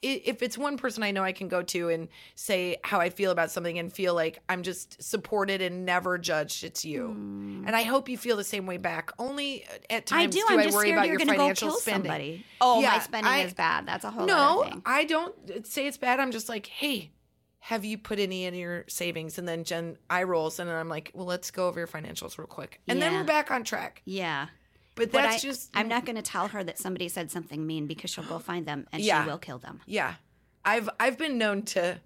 [0.01, 3.31] If it's one person I know I can go to and say how I feel
[3.31, 7.07] about something and feel like I'm just supported and never judged, it's you.
[7.07, 7.63] Hmm.
[7.67, 9.11] And I hope you feel the same way back.
[9.19, 10.41] Only at I times do.
[10.41, 12.09] do I'm I just worry scared about you're your gonna go financial kill spending.
[12.11, 12.45] somebody.
[12.61, 13.85] Oh, Yeah, my spending I- is bad.
[13.85, 14.81] That's a whole No.
[14.85, 16.19] I don't uh, say it's bad.
[16.19, 17.11] I'm just like, hey,
[17.59, 19.37] have you put any in your savings?
[19.37, 22.37] And then Jen eye rolls, and then I'm like, well, let's go over your financials
[22.37, 24.01] real quick, and then we're back on track.
[24.05, 24.47] yeah.
[24.95, 27.87] But that's I, just I'm not going to tell her that somebody said something mean
[27.87, 29.23] because she'll go find them and Yeah.
[29.23, 29.81] she will kill them.
[29.85, 30.15] Yeah.
[30.63, 31.99] I've I've been known to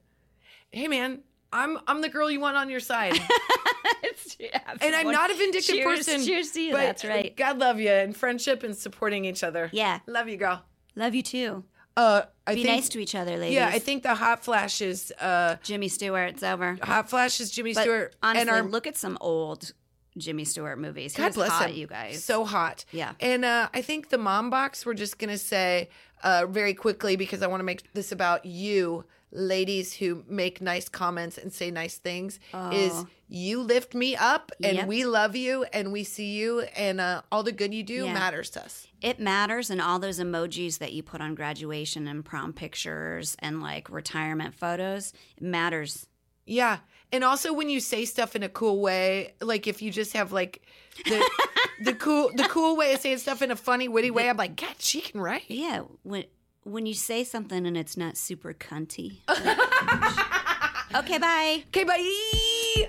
[0.71, 1.19] Hey man,
[1.51, 3.13] I'm I'm the girl you want on your side.
[4.39, 6.25] yeah, and I'm not a vindictive cheers, person.
[6.25, 6.71] Cheers to you.
[6.71, 7.35] but That's right.
[7.35, 9.69] God love you and friendship and supporting each other.
[9.73, 9.99] Yeah.
[10.07, 10.63] Love you, girl.
[10.95, 11.63] Love you too.
[11.95, 13.55] Uh I Be think nice to each other, ladies.
[13.55, 16.29] Yeah, I think the hot flash is uh Jimmy Stewart.
[16.29, 16.77] It's over.
[16.81, 19.73] hot flash is Jimmy But Stewart honestly, and our look at some old
[20.17, 21.15] Jimmy Stewart movies.
[21.15, 21.75] He God bless hot, him.
[21.77, 22.23] you guys.
[22.23, 22.85] So hot.
[22.91, 23.13] Yeah.
[23.19, 25.89] And uh, I think the mom box, we're just going to say
[26.23, 30.89] uh, very quickly because I want to make this about you, ladies who make nice
[30.89, 32.39] comments and say nice things,
[32.71, 33.07] is Oh.
[33.29, 34.87] you lift me up and Yep.
[34.87, 38.13] we love you and we see you and uh, all the good you do Yeah.
[38.13, 38.87] matters to us.
[39.01, 43.61] it matters and all those emojis that you put on graduation and prom pictures and
[43.61, 46.07] like retirement photos it matters
[46.45, 46.79] Yeah.
[47.11, 50.31] And also when you say stuff in a cool way, like if you just have
[50.31, 50.61] like
[51.05, 51.29] the
[51.81, 54.55] the cool the cool way of saying stuff in a funny, witty way, I'm like,
[54.55, 55.43] God, she can write.
[55.47, 56.25] yeah when
[56.63, 59.19] when you say something and it's not super cunty
[60.95, 62.87] okay bye Okay, bye.